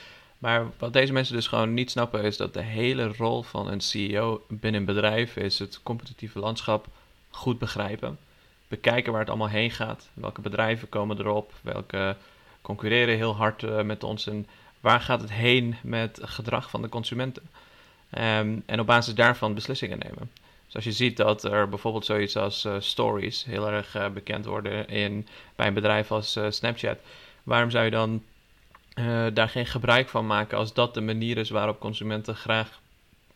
Maar 0.42 0.66
wat 0.78 0.92
deze 0.92 1.12
mensen 1.12 1.34
dus 1.34 1.46
gewoon 1.46 1.74
niet 1.74 1.90
snappen 1.90 2.22
is 2.22 2.36
dat 2.36 2.54
de 2.54 2.62
hele 2.62 3.12
rol 3.16 3.42
van 3.42 3.68
een 3.68 3.80
CEO 3.80 4.44
binnen 4.48 4.80
een 4.80 4.86
bedrijf 4.86 5.36
is 5.36 5.58
het 5.58 5.80
competitieve 5.82 6.38
landschap 6.38 6.86
goed 7.30 7.58
begrijpen. 7.58 8.18
Bekijken 8.68 9.12
waar 9.12 9.20
het 9.20 9.30
allemaal 9.30 9.48
heen 9.48 9.70
gaat. 9.70 10.08
Welke 10.14 10.40
bedrijven 10.40 10.88
komen 10.88 11.18
erop? 11.18 11.52
Welke 11.60 12.16
concurreren 12.62 13.16
heel 13.16 13.36
hard 13.36 13.62
eh, 13.62 13.82
met 13.82 14.04
ons? 14.04 14.26
En 14.26 14.46
waar 14.80 15.00
gaat 15.00 15.20
het 15.20 15.32
heen 15.32 15.76
met 15.82 16.20
gedrag 16.22 16.70
van 16.70 16.82
de 16.82 16.88
consumenten? 16.88 17.42
Ehm, 18.10 18.58
en 18.66 18.80
op 18.80 18.86
basis 18.86 19.14
daarvan 19.14 19.54
beslissingen 19.54 19.98
nemen. 19.98 20.30
Dus 20.64 20.74
als 20.74 20.84
je 20.84 20.92
ziet 20.92 21.16
dat 21.16 21.44
er 21.44 21.68
bijvoorbeeld 21.68 22.04
zoiets 22.04 22.36
als 22.36 22.64
eh, 22.64 22.76
stories 22.78 23.44
heel 23.44 23.70
erg 23.70 23.94
eh, 23.94 24.08
bekend 24.08 24.44
worden 24.44 24.88
in, 24.88 25.28
bij 25.56 25.66
een 25.66 25.74
bedrijf 25.74 26.12
als 26.12 26.38
Snapchat, 26.48 26.98
waarom 27.42 27.70
zou 27.70 27.84
je 27.84 27.90
dan 27.90 28.22
eh, 28.94 29.26
daar 29.34 29.48
geen 29.48 29.66
gebruik 29.66 30.08
van 30.08 30.26
maken 30.26 30.58
als 30.58 30.74
dat 30.74 30.94
de 30.94 31.00
manier 31.00 31.38
is 31.38 31.50
waarop 31.50 31.80
consumenten 31.80 32.36
graag 32.36 32.80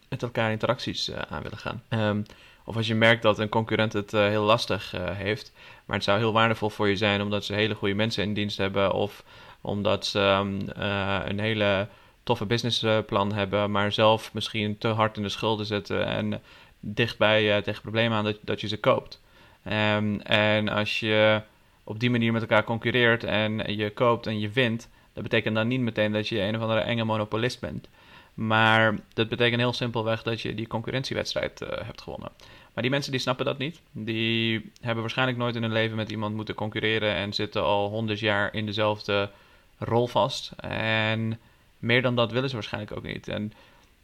met 0.09 0.23
elkaar 0.23 0.51
interacties 0.51 1.09
eh, 1.09 1.21
aan 1.29 1.43
willen 1.43 1.59
gaan? 1.59 1.83
Ehm, 1.89 2.23
of 2.65 2.77
als 2.77 2.87
je 2.87 2.95
merkt 2.95 3.23
dat 3.23 3.39
een 3.39 3.49
concurrent 3.49 3.93
het 3.93 4.15
eh, 4.15 4.27
heel 4.27 4.45
lastig 4.45 4.91
heeft, 5.13 5.53
maar 5.85 5.97
het 5.97 6.05
zou 6.05 6.19
heel 6.19 6.33
waardevol 6.33 6.71
voor 6.71 6.89
je 6.89 6.97
zijn 6.97 7.23
omdat 7.23 7.45
ze 7.45 7.55
hele 7.55 7.75
goede 7.75 7.95
mensen 7.95 8.23
in 8.23 8.35
dienst 8.35 8.59
hebben 8.59 8.93
of 8.93 9.25
omdat 9.61 10.07
ze 10.07 10.21
ehm, 10.21 10.69
eh, 10.69 11.21
een 11.25 11.39
hele 11.39 11.89
toffe 12.23 12.47
businessplan 12.47 13.33
hebben, 13.33 13.71
maar 13.71 13.93
zelf 13.93 14.33
misschien 14.35 14.79
te 14.79 14.89
hard 14.89 15.17
in 15.17 15.23
de 15.23 15.29
schulden 15.29 15.67
zitten 15.67 16.07
en 16.07 16.43
dichtbij 16.81 17.63
tegen 17.63 17.83
problemen 17.83 18.19
aan 18.19 18.25
dat, 18.25 18.39
dat 18.43 18.61
je 18.61 18.69
ze 18.69 18.81
koopt. 18.81 19.21
Ehm, 19.63 20.21
en 20.21 20.69
als 20.69 21.01
je 21.01 21.43
op 21.85 22.01
die 22.01 22.11
manier 22.11 22.33
met 22.33 22.43
elkaar 22.43 22.65
concurreert 22.65 23.25
en 23.25 23.77
je 23.77 23.91
koopt 23.91 24.27
en 24.27 24.39
je 24.39 24.51
wint, 24.51 24.89
dat 25.17 25.25
betekent 25.25 25.55
dan 25.55 25.69
niet 25.69 25.81
meteen 25.81 26.13
dat 26.13 26.29
je 26.29 26.41
een 26.41 26.57
of 26.57 26.63
andere 26.63 26.81
enge 26.81 27.05
monopolist 27.05 27.61
bent. 27.61 27.89
Maar 28.35 28.99
dat 29.15 29.29
betekent 29.29 29.61
heel 29.61 29.73
simpelweg 29.73 30.23
dat 30.23 30.41
je 30.41 30.55
die 30.55 30.67
concurrentiewedstrijd 30.67 31.61
eh, 31.61 31.85
hebt 31.85 32.01
gewonnen. 32.03 32.31
Maar 32.73 32.83
die 32.83 32.91
mensen 32.91 33.13
die 33.13 33.21
snappen 33.21 33.45
dat 33.45 33.59
niet. 33.59 33.81
Die 33.93 34.71
hebben 34.81 35.03
waarschijnlijk 35.03 35.39
nooit 35.39 35.55
in 35.57 35.63
hun 35.63 35.73
leven 35.73 35.97
met 35.97 36.11
iemand 36.11 36.35
moeten 36.35 36.55
concurreren 36.55 37.15
en 37.15 37.33
zitten 37.33 37.63
al 37.63 37.89
honderd 37.89 38.19
jaar 38.19 38.55
in 38.55 38.67
dezelfde 38.67 39.31
rol 39.79 40.07
vast. 40.07 40.53
En 40.61 41.41
meer 41.79 42.03
dan 42.03 42.17
dat 42.17 42.33
willen 42.33 42.49
ze 42.49 42.55
waarschijnlijk 42.55 42.97
ook 42.97 43.05
niet. 43.05 43.29
En 43.29 43.53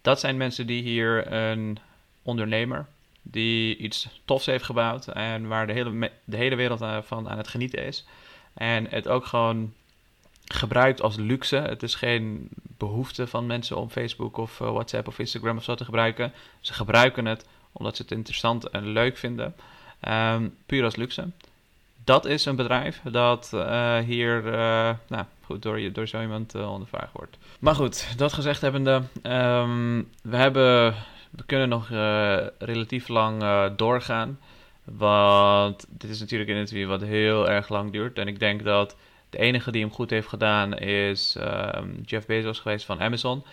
dat 0.03 0.21
zijn 0.21 0.37
mensen 0.37 0.67
die 0.67 0.83
hier 0.83 1.33
een 1.33 1.79
ondernemer 2.23 2.87
die 3.23 3.77
iets 3.77 4.09
tofs 4.25 4.47
heeft 4.47 4.65
gebouwd 4.65 5.09
en 5.09 5.49
waar 5.49 5.67
de 5.67 5.73
hele, 5.73 6.11
de 6.25 6.37
hele 6.37 6.57
wereld 6.57 6.81
eh, 6.81 6.99
van 7.03 7.29
aan 7.29 7.39
het 7.39 7.49
genieten 7.49 7.85
is. 7.85 8.07
En 8.55 8.87
het 8.91 9.09
ook 9.09 9.25
gewoon 9.25 9.73
gebruikt 10.47 11.03
als 11.03 11.17
luxe. 11.17 11.57
Het 11.57 11.83
is 11.83 11.95
geen 11.95 12.49
behoefte 12.79 13.27
van 13.27 13.47
mensen 13.47 13.77
om 13.77 13.91
Facebook 13.91 14.37
of 14.37 14.61
eh, 14.61 14.71
WhatsApp 14.71 15.09
of 15.09 15.19
Instagram 15.19 15.57
of 15.57 15.65
zo 15.65 15.75
te 15.75 15.85
gebruiken. 15.85 16.33
Ze 16.61 16.73
gebruiken 16.73 17.27
het 17.27 17.47
omdat 17.73 17.97
ze 17.97 18.03
het 18.03 18.11
interessant 18.11 18.71
en 18.71 18.87
leuk 18.87 19.17
vinden. 19.17 19.55
Ehm, 20.01 20.49
puur 20.67 20.85
als 20.85 20.97
luxe. 20.97 21.31
Dat 22.05 22.25
is 22.25 22.45
een 22.45 22.57
bedrijf 22.57 23.01
dat 23.11 23.51
eh, 23.55 23.99
hier 23.99 24.47
eh, 24.47 24.95
nou, 25.09 25.25
goed, 25.45 25.63
door, 25.63 25.93
door 25.93 26.07
zo 26.07 26.21
iemand 26.21 26.55
ondervraagd 26.55 27.13
wordt. 27.13 27.39
Maar 27.59 27.75
goed, 27.75 28.19
dat 28.19 28.33
gezegd 28.33 28.61
hebbende, 28.61 29.03
ehm, 29.23 30.03
we, 30.23 30.37
hebben, 30.37 30.95
we 31.31 31.45
kunnen 31.47 31.69
nog 31.69 31.89
relatief 32.59 33.09
lang 33.09 33.43
doorgaan. 33.77 34.39
Want 34.85 35.87
dit 35.89 36.11
is 36.11 36.21
natuurlijk 36.21 36.51
een 36.51 36.57
interview 36.57 36.89
wat 36.89 37.01
heel 37.01 37.49
erg 37.49 37.69
lang 37.69 37.93
duurt. 37.93 38.19
En 38.19 38.29
ik 38.29 38.39
denk 38.39 38.65
dat 38.65 38.97
de 39.33 39.39
enige 39.39 39.71
die 39.71 39.83
hem 39.83 39.93
goed 39.93 40.11
heeft 40.11 40.29
gedaan 40.29 40.79
is 40.79 41.37
ehm, 41.37 41.89
Jeff 42.05 42.27
Bezos 42.27 42.59
geweest 42.59 42.85
van 42.85 43.01
Amazon. 43.01 43.45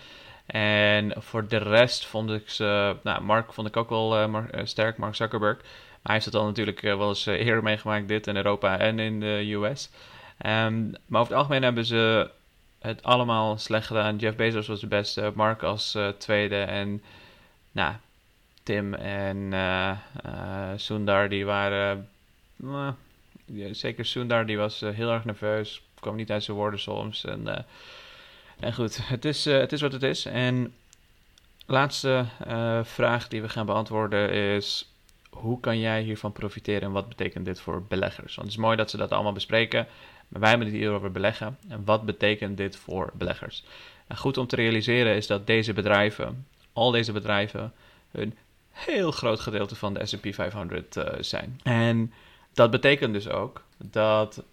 En 0.45 1.13
voor 1.17 1.47
de 1.47 1.57
rest 1.57 2.05
vond 2.05 2.31
ik 2.31 2.49
ze... 2.49 2.95
Nou, 3.03 3.21
Mark 3.21 3.53
vond 3.53 3.67
ik 3.67 3.77
ook 3.77 3.89
wel 3.89 4.15
eh, 4.15 4.43
eh, 4.51 4.65
sterk, 4.65 4.97
Mark 4.97 5.15
Zuckerberg. 5.15 5.57
Maar 5.57 5.65
hij 6.03 6.13
heeft 6.13 6.25
het 6.25 6.35
al 6.35 6.45
natuurlijk 6.45 6.83
eh, 6.83 6.97
wel 6.97 7.09
eens 7.09 7.25
eerder 7.25 7.63
meegemaakt, 7.63 8.07
dit 8.07 8.27
in 8.27 8.35
Europa 8.35 8.77
en 8.77 8.99
in 8.99 9.19
de 9.19 9.51
US. 9.53 9.89
Ehm, 10.37 10.89
maar 11.05 11.21
over 11.21 11.33
het 11.33 11.41
algemeen 11.41 11.63
hebben 11.63 11.85
ze 11.85 12.29
het 12.79 13.03
allemaal 13.03 13.57
slecht 13.57 13.87
gedaan. 13.87 14.17
Jeff 14.17 14.35
Bezos 14.35 14.67
was 14.67 14.79
de 14.79 14.87
beste, 14.87 15.31
Mark 15.35 15.63
als 15.63 15.97
tweede 16.17 16.61
en 16.61 17.01
nou, 17.71 17.93
Tim 18.63 18.93
en 18.93 19.53
Sundar 20.75 21.29
die 21.29 21.45
waren... 21.45 22.09
zeker 23.71 24.05
Sundar 24.05 24.45
die 24.45 24.57
was 24.57 24.81
eh, 24.81 24.89
heel 24.89 25.11
erg 25.11 25.25
nerveus, 25.25 25.81
kwam 25.99 26.15
niet 26.15 26.31
uit 26.31 26.43
zijn 26.43 26.57
woorden 26.57 26.79
soms. 26.79 27.25
En, 27.25 27.47
eh, 27.47 27.63
en 28.59 28.73
goed, 28.73 29.07
het 29.07 29.25
is, 29.25 29.45
eh, 29.45 29.57
het 29.57 29.71
is 29.71 29.81
wat 29.81 29.91
het 29.91 30.03
is. 30.03 30.25
En 30.25 30.73
laatste 31.65 32.25
vraag 32.83 33.27
die 33.27 33.41
we 33.41 33.49
gaan 33.49 33.65
beantwoorden 33.65 34.29
is: 34.31 34.91
hoe 35.29 35.59
kan 35.59 35.79
jij 35.79 36.01
hiervan 36.01 36.31
profiteren 36.31 36.81
en 36.81 36.91
wat 36.91 37.09
betekent 37.09 37.45
dit 37.45 37.61
voor 37.61 37.83
beleggers? 37.83 38.35
Want 38.35 38.47
het 38.47 38.57
is 38.57 38.63
mooi 38.63 38.77
dat 38.77 38.89
ze 38.89 38.97
dat 38.97 39.11
allemaal 39.11 39.33
bespreken, 39.33 39.87
maar 40.27 40.41
wij 40.41 40.49
hebben 40.49 40.67
het 40.67 40.77
hier 40.77 40.91
over 40.91 41.11
beleggen. 41.11 41.57
En 41.67 41.85
wat 41.85 42.05
betekent 42.05 42.57
dit 42.57 42.75
voor 42.75 43.11
beleggers? 43.13 43.63
En 44.07 44.17
goed 44.17 44.37
om 44.37 44.47
te 44.47 44.55
realiseren 44.55 45.15
is 45.15 45.27
dat 45.27 45.47
deze 45.47 45.73
bedrijven, 45.73 46.47
al 46.73 46.91
deze 46.91 47.11
bedrijven, 47.11 47.73
een 48.11 48.35
heel 48.71 49.11
groot 49.11 49.39
gedeelte 49.39 49.75
van 49.75 49.93
de 49.93 50.05
S&P 50.05 50.33
500 50.33 50.97
eh, 50.97 51.13
zijn. 51.19 51.59
En 51.63 52.13
dat 52.53 52.71
betekent 52.71 53.13
dus 53.13 53.29
ook 53.29 53.61
dat 53.77 54.43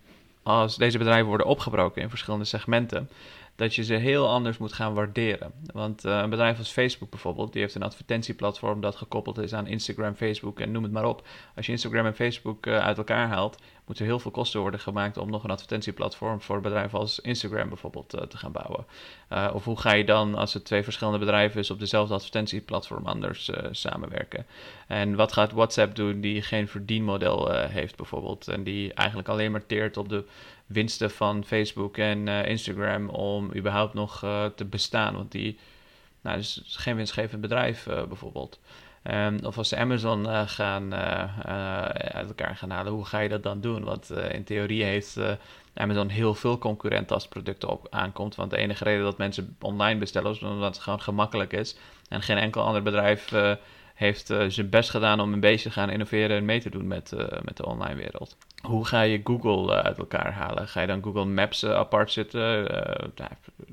als 0.43 0.77
deze 0.77 0.99
bedrijven 0.99 1.27
worden 1.27 1.47
opgebroken 1.47 2.03
in 2.03 2.09
verschillende 2.09 2.45
segmenten, 2.45 3.11
dat 3.57 3.75
je 3.75 3.85
ze 3.85 3.95
heel 3.95 4.29
anders 4.29 4.59
moet 4.59 4.73
gaan 4.73 4.95
waarderen. 4.95 5.53
Want 5.73 6.05
eh, 6.05 6.19
een 6.19 6.31
bedrijf 6.31 6.59
als 6.59 6.71
Facebook 6.71 7.11
bijvoorbeeld, 7.11 7.53
die 7.53 7.63
heeft 7.63 7.75
een 7.75 7.83
advertentieplatform 7.83 8.81
dat 8.81 8.97
gekoppeld 8.97 9.39
is 9.39 9.55
aan 9.55 9.67
Instagram, 9.67 10.15
Facebook 10.15 10.61
en 10.61 10.73
noem 10.73 10.83
het 10.83 10.93
maar 10.93 11.05
op. 11.05 11.27
Als 11.57 11.67
je 11.67 11.73
Instagram 11.73 12.07
en 12.07 12.15
Facebook 12.15 12.67
eh, 12.67 12.79
uit 12.79 12.99
elkaar 12.99 13.29
haalt, 13.29 13.59
moeten 13.87 14.05
er 14.05 14.11
heel 14.11 14.21
veel 14.21 14.31
kosten 14.31 14.61
worden 14.61 14.81
gemaakt 14.81 15.17
om 15.17 15.31
nog 15.31 15.45
een 15.45 15.51
advertentieplatform 15.51 16.41
voor 16.41 16.61
bedrijven 16.61 16.99
als 16.99 17.21
Instagram 17.21 17.69
bijvoorbeeld 17.69 18.15
eh, 18.15 18.23
te 18.23 18.37
gaan 18.37 18.53
bouwen. 18.53 18.87
Of 19.55 19.65
hoe 19.65 19.81
ga 19.81 19.93
je 19.93 20.05
dan, 20.05 20.35
als 20.35 20.55
het 20.55 20.65
twee 20.65 20.83
verschillende 20.83 21.19
bedrijven 21.19 21.61
is, 21.61 21.71
op 21.71 21.79
dezelfde 21.79 22.15
advertentieplatform 22.15 23.07
anders 23.07 23.51
samenwerken? 23.71 24.47
En 24.87 25.15
wat 25.15 25.33
gaat 25.33 25.53
WhatsApp 25.53 25.95
doen 25.95 26.21
die 26.21 26.43
geen 26.43 26.69
verdienmodel 26.69 27.53
heeft 27.53 27.97
bijvoorbeeld 27.97 28.49
en 28.49 28.63
die 28.63 28.93
eigenlijk 28.93 29.29
alleen 29.29 29.53
maar 29.53 29.67
teert 29.67 29.97
op 29.97 30.09
de 30.09 30.25
winsten 30.67 31.11
van 31.11 31.45
Facebook 31.45 31.97
en 31.97 32.27
uh, 32.27 32.49
Instagram 32.49 33.09
om 33.09 33.55
überhaupt 33.55 33.95
nog 33.95 34.25
uh, 34.25 34.45
te 34.45 34.65
bestaan. 34.65 35.15
Want 35.15 35.33
die, 35.33 35.59
nou, 36.21 36.37
dus 36.37 36.63
geen 36.67 36.97
winstgevend 36.97 37.41
bedrijf 37.41 37.87
uh, 37.87 38.05
bijvoorbeeld. 38.05 38.61
Um, 39.11 39.39
of 39.43 39.59
als 39.59 39.69
ze 39.69 39.77
Amazon 39.77 40.49
gaan, 40.49 40.95
uit 41.95 42.29
elkaar 42.29 42.57
gaan 42.57 42.71
halen, 42.71 42.93
hoe 42.93 43.05
ga 43.05 43.19
je 43.19 43.29
dat 43.29 43.43
dan 43.43 43.61
doen? 43.61 43.85
Want 43.85 44.11
in 44.11 44.45
theorie 44.45 44.85
heeft 44.85 45.19
Amazon 45.75 46.09
heel 46.09 46.35
veel 46.35 46.59
concurrenten 46.59 47.15
als 47.15 47.25
het 47.25 47.33
product 47.33 47.65
op 47.65 47.87
aankomt. 47.91 48.35
Want 48.35 48.51
de 48.51 48.57
enige 48.57 48.85
reden 48.85 49.05
dat 49.05 49.19
mensen 49.19 49.57
online 49.61 49.99
bestellen 49.99 50.31
is 50.31 50.43
omdat 50.43 50.75
het 50.75 50.85
gewoon 50.85 51.01
gemakkelijk 51.01 51.53
is. 51.53 51.77
En 52.09 52.23
geen 52.23 52.39
enkel 52.39 52.63
ander 52.63 52.83
bedrijf 52.83 53.33
heeft 53.95 54.27
zijn 54.49 54.71
best 54.71 54.91
gedaan 54.91 55.21
om 55.21 55.33
een 55.33 55.41
beetje 55.41 55.69
te 55.69 55.75
gaan 55.75 55.91
innoveren 55.91 56.37
en 56.37 56.45
mee 56.45 56.61
te 56.61 56.71
doen 56.71 56.87
met, 56.87 57.13
met 57.45 57.57
de 57.57 57.67
online 57.67 57.97
wereld 57.97 58.37
hoe 58.67 58.87
ga 58.87 59.03
je 59.03 59.21
Google 59.25 59.75
uh, 59.75 59.79
uit 59.79 59.99
elkaar 59.99 60.33
halen? 60.33 60.69
Ga 60.69 60.81
je 60.81 60.87
dan 60.87 61.03
Google 61.03 61.25
Maps 61.25 61.65
uh, 61.65 61.75
apart 61.75 62.13
zitten? 62.13 62.61
Uh, 62.61 63.09
nou, 63.15 63.31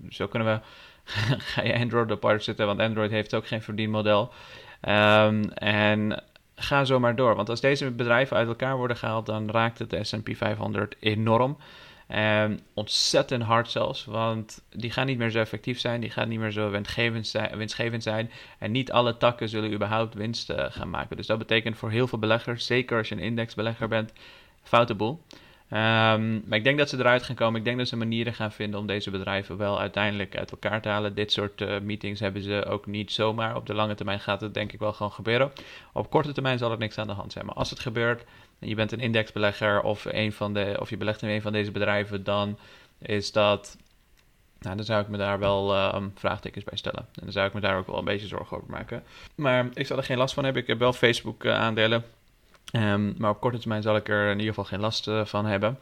zo 0.10 0.28
kunnen 0.28 0.54
we. 0.54 0.60
ga 1.54 1.64
je 1.64 1.80
Android 1.80 2.12
apart 2.12 2.44
zitten, 2.44 2.66
want 2.66 2.80
Android 2.80 3.12
heeft 3.12 3.34
ook 3.34 3.48
geen 3.48 3.62
verdienmodel. 3.62 4.34
Um, 4.82 5.50
en 5.52 6.24
ga 6.56 6.86
zo 6.86 7.00
maar 7.00 7.16
door. 7.16 7.36
Want 7.36 7.50
als 7.50 7.62
deze 7.62 7.92
bedrijven 7.92 8.38
uit 8.38 8.48
elkaar 8.48 8.78
worden 8.78 8.98
gehaald, 8.98 9.26
dan 9.26 9.50
raakt 9.52 9.80
het 9.80 9.90
de 9.90 10.04
S&P 10.04 10.30
500 10.36 10.96
enorm. 11.00 11.58
Um, 12.16 12.60
ontzettend 12.74 13.44
hard 13.44 13.70
zelfs, 13.70 14.06
want 14.06 14.64
die 14.70 14.92
gaan 14.92 15.06
niet 15.06 15.18
meer 15.18 15.30
zo 15.30 15.40
effectief 15.40 15.80
zijn, 15.80 16.02
die 16.02 16.10
gaan 16.10 16.30
niet 16.30 16.40
meer 16.40 16.52
zo 16.52 16.70
winstgevend 16.70 18.04
zijn, 18.04 18.32
en 18.60 18.72
niet 18.72 18.92
alle 18.92 19.18
takken 19.18 19.50
zullen 19.50 19.74
überhaupt 19.74 20.14
winst 20.14 20.54
gaan 20.56 20.90
maken. 20.90 21.18
Dus 21.18 21.28
dat 21.28 21.38
betekent 21.38 21.78
voor 21.78 21.92
heel 21.92 22.08
veel 22.08 22.20
beleggers, 22.20 22.66
zeker 22.66 22.98
als 22.98 23.10
je 23.10 23.16
een 23.16 23.22
indexbelegger 23.22 23.88
bent, 23.88 24.14
foute 24.64 24.96
boel. 24.96 25.22
Um, 25.74 26.44
maar 26.46 26.58
ik 26.58 26.64
denk 26.64 26.78
dat 26.78 26.90
ze 26.90 26.98
eruit 26.98 27.24
gaan 27.24 27.36
komen. 27.36 27.60
Ik 27.60 27.66
denk 27.66 27.78
dat 27.78 27.88
ze 27.88 27.96
manieren 27.96 28.34
gaan 28.34 28.52
vinden 28.52 28.80
om 28.80 28.88
deze 28.88 29.12
bedrijven 29.12 29.58
wel 29.58 29.80
uiteindelijk 29.80 30.38
uit 30.38 30.52
elkaar 30.52 30.82
te 30.82 30.90
halen. 30.90 31.16
Dit 31.16 31.32
soort 31.32 31.62
uh, 31.62 31.80
meetings 31.80 32.20
hebben 32.20 32.42
ze 32.42 32.66
ook 32.66 32.86
niet 32.86 33.12
zomaar. 33.12 33.56
Op 33.56 33.66
de 33.66 33.74
lange 33.74 33.96
termijn 33.96 34.20
gaat 34.20 34.42
het 34.42 34.54
denk 34.54 34.72
ik 34.72 34.80
wel 34.80 34.94
gewoon 34.94 35.12
gebeuren. 35.12 35.52
Op 35.94 36.10
korte 36.10 36.32
termijn 36.32 36.58
zal 36.58 36.72
er 36.72 36.78
niks 36.78 36.98
aan 36.98 37.08
de 37.08 37.14
hand 37.14 37.32
zijn. 37.32 37.46
Maar 37.46 37.56
als 37.56 37.70
het 37.70 37.80
gebeurt, 37.80 38.24
en 38.60 38.68
je 38.68 38.76
bent 38.76 38.92
een 38.92 39.00
indexbelegger 39.00 39.82
of, 39.82 40.06
een 40.06 40.34
van 40.34 40.54
de, 40.54 40.78
of 40.80 40.90
je 40.90 40.98
belegt 40.98 41.22
in 41.22 41.30
een 41.30 41.42
van 41.42 41.52
deze 41.52 41.72
bedrijven, 41.72 42.24
dan 42.24 42.58
is 42.98 43.32
dat. 43.32 43.78
Nou, 44.60 44.76
dan 44.76 44.86
zou 44.86 45.02
ik 45.02 45.08
me 45.08 45.18
daar 45.18 45.40
wel 45.40 45.76
uh, 45.76 45.96
vraagtekens 46.16 46.64
bij 46.64 46.78
stellen. 46.78 47.00
En 47.00 47.22
dan 47.24 47.32
zou 47.32 47.48
ik 47.48 47.54
me 47.54 47.60
daar 47.60 47.78
ook 47.78 47.88
wel 47.88 47.98
een 47.98 48.06
beetje 48.06 48.28
zorgen 48.28 48.58
over 48.58 48.70
maken. 48.70 49.04
Maar 49.36 49.70
ik 49.74 49.88
zal 49.88 49.98
er 49.98 50.04
geen 50.04 50.18
last 50.18 50.34
van 50.34 50.44
hebben. 50.44 50.62
Ik 50.62 50.68
heb 50.68 50.80
wel 50.80 50.94
Facebook-aandelen. 50.94 52.04
Um, 52.72 53.16
maar 53.18 53.30
op 53.30 53.40
korte 53.40 53.58
termijn 53.58 53.82
zal 53.82 53.96
ik 53.96 54.10
er 54.10 54.26
in 54.26 54.40
ieder 54.40 54.48
geval 54.48 54.64
geen 54.64 54.80
last 54.80 55.08
uh, 55.08 55.26
van 55.26 55.46
hebben. 55.46 55.80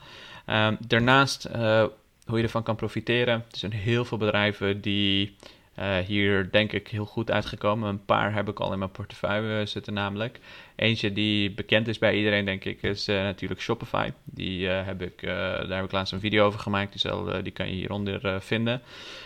Um, 0.48 0.78
daarnaast, 0.88 1.48
uh, 1.56 1.84
hoe 2.26 2.38
je 2.38 2.44
ervan 2.44 2.64
kan 2.64 2.76
profiteren. 2.76 3.34
Er 3.34 3.58
zijn 3.58 3.72
heel 3.72 4.06
veel 4.06 4.18
bedrijven 4.18 4.82
die 4.82 5.36
uh, 5.80 5.98
hier 5.98 6.52
denk 6.52 6.72
ik 6.72 6.88
heel 6.88 7.06
goed 7.06 7.32
uitgekomen. 7.32 7.90
Een 7.90 8.06
paar 8.06 8.34
heb 8.34 8.50
ik 8.50 8.60
al 8.60 8.74
in 8.74 8.80
mijn 8.80 8.92
portefeuille 8.92 9.66
zitten 9.66 9.94
namelijk. 9.94 10.40
Eentje 10.76 11.14
die 11.14 11.52
bekend 11.52 11.88
is 11.88 11.98
bij 11.98 12.16
iedereen 12.16 12.46
denk 12.46 12.66
ik 12.66 12.84
is 12.84 13.06
natuurlijk 13.06 13.62
Shopify. 13.62 14.12
Die, 14.24 14.68
heb 14.68 15.02
ik, 15.02 15.22
daar 15.22 15.76
heb 15.76 15.86
ik 15.86 15.92
laatst 15.92 16.14
een 16.14 16.20
video 16.20 16.46
over 16.46 16.60
gemaakt. 16.60 16.92
Die, 16.92 17.02
zal, 17.02 17.44
die 17.44 17.52
kan 17.52 17.68
je 17.68 17.74
hieronder 17.74 18.42
vinden. 18.42 18.82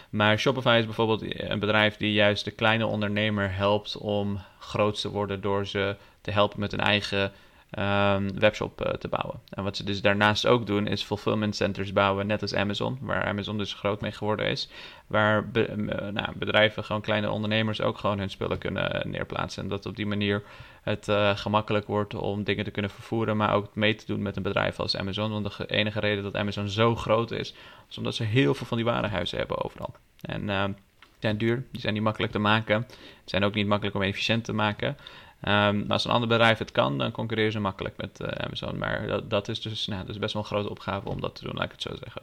Maar 0.10 0.40
Shopify 0.40 0.76
is 0.80 0.86
bijvoorbeeld 0.86 1.40
een 1.50 1.60
bedrijf 1.60 1.98
die 1.98 2.14
juist 2.14 2.46
de 2.46 2.52
kleine 2.52 2.86
ondernemer 2.86 3.56
helpt 3.56 3.98
om 3.98 4.40
groot 4.60 5.02
te 5.02 5.10
worden 5.10 5.42
door 5.42 5.68
ze 5.68 5.96
te 6.22 6.32
helpen 6.32 6.60
met 6.60 6.74
een 6.74 6.80
eigen 6.80 7.32
um, 7.80 8.40
webshop 8.40 8.86
uh, 8.86 8.94
te 8.94 9.08
bouwen. 9.08 9.40
En 9.50 9.64
wat 9.64 9.78
ze 9.78 9.84
dus 9.84 10.02
daarnaast 10.02 10.48
ook 10.48 10.66
doen, 10.66 10.88
is 10.88 11.04
fulfillment 11.04 11.56
centers 11.56 11.94
bouwen, 11.94 12.28
net 12.28 12.42
als 12.42 12.56
Amazon, 12.56 12.98
waar 13.02 13.26
Amazon 13.26 13.58
dus 13.58 13.74
groot 13.74 14.02
mee 14.02 14.12
geworden 14.12 14.48
is. 14.48 14.70
Waar 15.08 15.50
be 15.50 15.68
uh, 15.70 16.08
nou, 16.08 16.28
bedrijven, 16.36 16.84
gewoon 16.84 17.02
kleine 17.02 17.30
ondernemers, 17.30 17.82
ook 17.82 17.98
gewoon 17.98 18.20
hun 18.20 18.30
spullen 18.30 18.58
kunnen 18.58 19.10
neerplaatsen. 19.10 19.64
En 19.64 19.70
dat 19.70 19.86
op 19.86 19.96
die 19.96 20.06
manier 20.06 20.44
het 20.82 21.08
uh, 21.08 21.38
gemakkelijk 21.38 21.88
wordt 21.88 22.14
om 22.14 22.44
dingen 22.44 22.64
te 22.64 22.72
kunnen 22.72 22.92
vervoeren, 22.92 23.38
maar 23.38 23.54
ook 23.54 23.76
mee 23.76 23.96
te 23.96 24.06
doen 24.06 24.22
met 24.22 24.36
een 24.36 24.44
bedrijf 24.44 24.80
als 24.80 24.98
Amazon. 24.98 25.32
Want 25.32 25.58
de 25.58 25.66
enige 25.66 26.00
reden 26.00 26.24
dat 26.24 26.36
Amazon 26.36 26.70
zo 26.70 26.96
groot 26.96 27.32
is, 27.32 27.54
is 27.90 27.98
omdat 27.98 28.16
ze 28.16 28.24
heel 28.24 28.54
veel 28.54 28.66
van 28.68 28.78
die 28.78 28.86
warenhuizen 28.86 29.38
hebben 29.38 29.64
overal. 29.64 29.96
En 30.22 30.42
uh, 30.42 30.64
die 30.64 30.74
zijn 31.20 31.38
duur, 31.38 31.64
die 31.72 31.82
zijn 31.82 31.94
niet 31.94 32.04
makkelijk 32.04 32.32
te 32.32 32.40
maken. 32.40 32.86
Ze 32.90 32.96
zijn 33.26 33.44
ook 33.44 33.54
niet 33.54 33.68
makkelijk 33.68 33.96
om 33.96 34.02
efficiënt 34.02 34.44
te 34.44 34.54
maken. 34.54 34.98
Um, 35.48 35.86
als 35.88 36.06
een 36.06 36.12
ander 36.12 36.30
bedrijf 36.30 36.58
het 36.58 36.72
kan, 36.72 36.98
dan 36.98 37.12
concurreren 37.12 37.52
ze 37.52 37.60
makkelijk 37.60 37.98
met 37.98 38.20
uh, 38.22 38.28
Amazon. 38.28 38.78
Maar 38.78 39.08
dat, 39.08 39.30
dat, 39.30 39.48
is 39.48 39.62
dus 39.62 39.88
nou, 39.88 40.06
best 40.20 40.34
wel 40.34 40.42
een 40.42 40.48
grote 40.48 40.70
opgave 40.70 41.10
om 41.10 41.22
dat 41.22 41.36
te 41.36 41.44
doen, 41.44 41.54
laat 41.56 41.66
ik 41.66 41.72
het 41.72 41.82
zo 41.82 41.96
zeggen. 42.04 42.22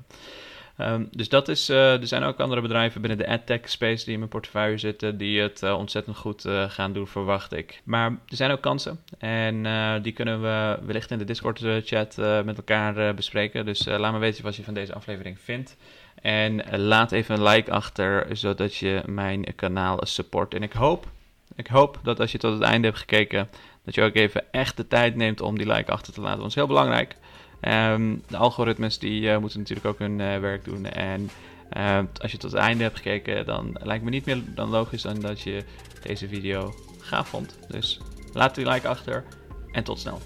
Um, 0.78 1.08
dus 1.10 1.28
dat 1.28 1.48
is, 1.48 1.70
uh, 1.70 2.00
er 2.00 2.06
zijn 2.06 2.22
ook 2.22 2.40
andere 2.40 2.60
bedrijven 2.60 3.00
binnen 3.00 3.18
de 3.18 3.28
adtech 3.28 3.68
space 3.70 4.04
die 4.04 4.12
in 4.12 4.18
mijn 4.18 4.30
portefeuille 4.30 4.78
zitten, 4.78 5.18
die 5.18 5.40
het 5.40 5.62
uh, 5.62 5.78
ontzettend 5.78 6.16
goed 6.16 6.48
gaan 6.68 6.92
doen, 6.92 7.06
verwacht 7.06 7.52
ik. 7.52 7.80
Maar 7.84 8.10
er 8.10 8.36
zijn 8.36 8.50
ook 8.50 8.60
kansen 8.60 9.00
en 9.18 9.62
die 10.02 10.12
kunnen 10.12 10.42
we 10.42 10.78
wellicht 10.84 11.10
in 11.10 11.18
de 11.18 11.24
Discord 11.24 11.60
chat 11.84 12.16
met 12.44 12.56
elkaar 12.56 13.14
bespreken. 13.14 13.64
Dus 13.64 13.86
laat 13.86 14.12
me 14.12 14.18
weten 14.18 14.44
wat 14.44 14.56
je 14.56 14.64
van 14.64 14.74
deze 14.74 14.94
aflevering 14.94 15.40
vindt. 15.40 15.76
En 16.22 16.80
laat 16.80 17.12
even 17.12 17.34
een 17.34 17.42
like 17.42 17.70
achter, 17.70 18.36
zodat 18.36 18.76
je 18.76 19.02
mijn 19.06 19.54
kanaal 19.54 19.98
support. 20.02 20.54
En 20.54 20.62
ik 20.62 20.72
hoop 20.72 21.06
ik 21.56 21.66
hoop 21.66 21.98
dat 22.02 22.20
als 22.20 22.32
je 22.32 22.38
tot 22.38 22.52
het 22.52 22.62
einde 22.62 22.86
hebt 22.86 22.98
gekeken, 22.98 23.48
dat 23.84 23.94
je 23.94 24.02
ook 24.02 24.14
even 24.14 24.52
echt 24.52 24.76
de 24.76 24.88
tijd 24.88 25.16
neemt 25.16 25.40
om 25.40 25.58
die 25.58 25.72
like 25.72 25.92
achter 25.92 26.12
te 26.12 26.20
laten. 26.20 26.40
Want 26.40 26.54
dat 26.54 26.64
is 26.64 26.66
heel 26.68 26.76
belangrijk. 26.76 27.16
Um, 27.60 28.22
de 28.28 28.36
algoritmes 28.36 28.98
die 28.98 29.22
uh, 29.22 29.38
moeten 29.38 29.58
natuurlijk 29.58 29.86
ook 29.86 29.98
hun 29.98 30.18
uh, 30.18 30.38
werk 30.38 30.64
doen. 30.64 30.86
En 30.86 31.30
uh, 31.76 31.98
als 32.20 32.32
je 32.32 32.38
tot 32.38 32.52
het 32.52 32.60
einde 32.60 32.82
hebt 32.82 32.96
gekeken, 32.96 33.46
dan 33.46 33.76
lijkt 33.82 34.04
me 34.04 34.10
niet 34.10 34.24
meer 34.24 34.42
dan 34.54 34.68
logisch 34.68 35.02
dan 35.02 35.20
dat 35.20 35.40
je 35.40 35.64
deze 36.02 36.28
video 36.28 36.74
gaaf 36.98 37.28
vond. 37.28 37.58
Dus 37.68 38.00
laat 38.32 38.54
die 38.54 38.68
like 38.68 38.88
achter 38.88 39.24
en 39.72 39.84
tot 39.84 39.98
snel. 39.98 40.20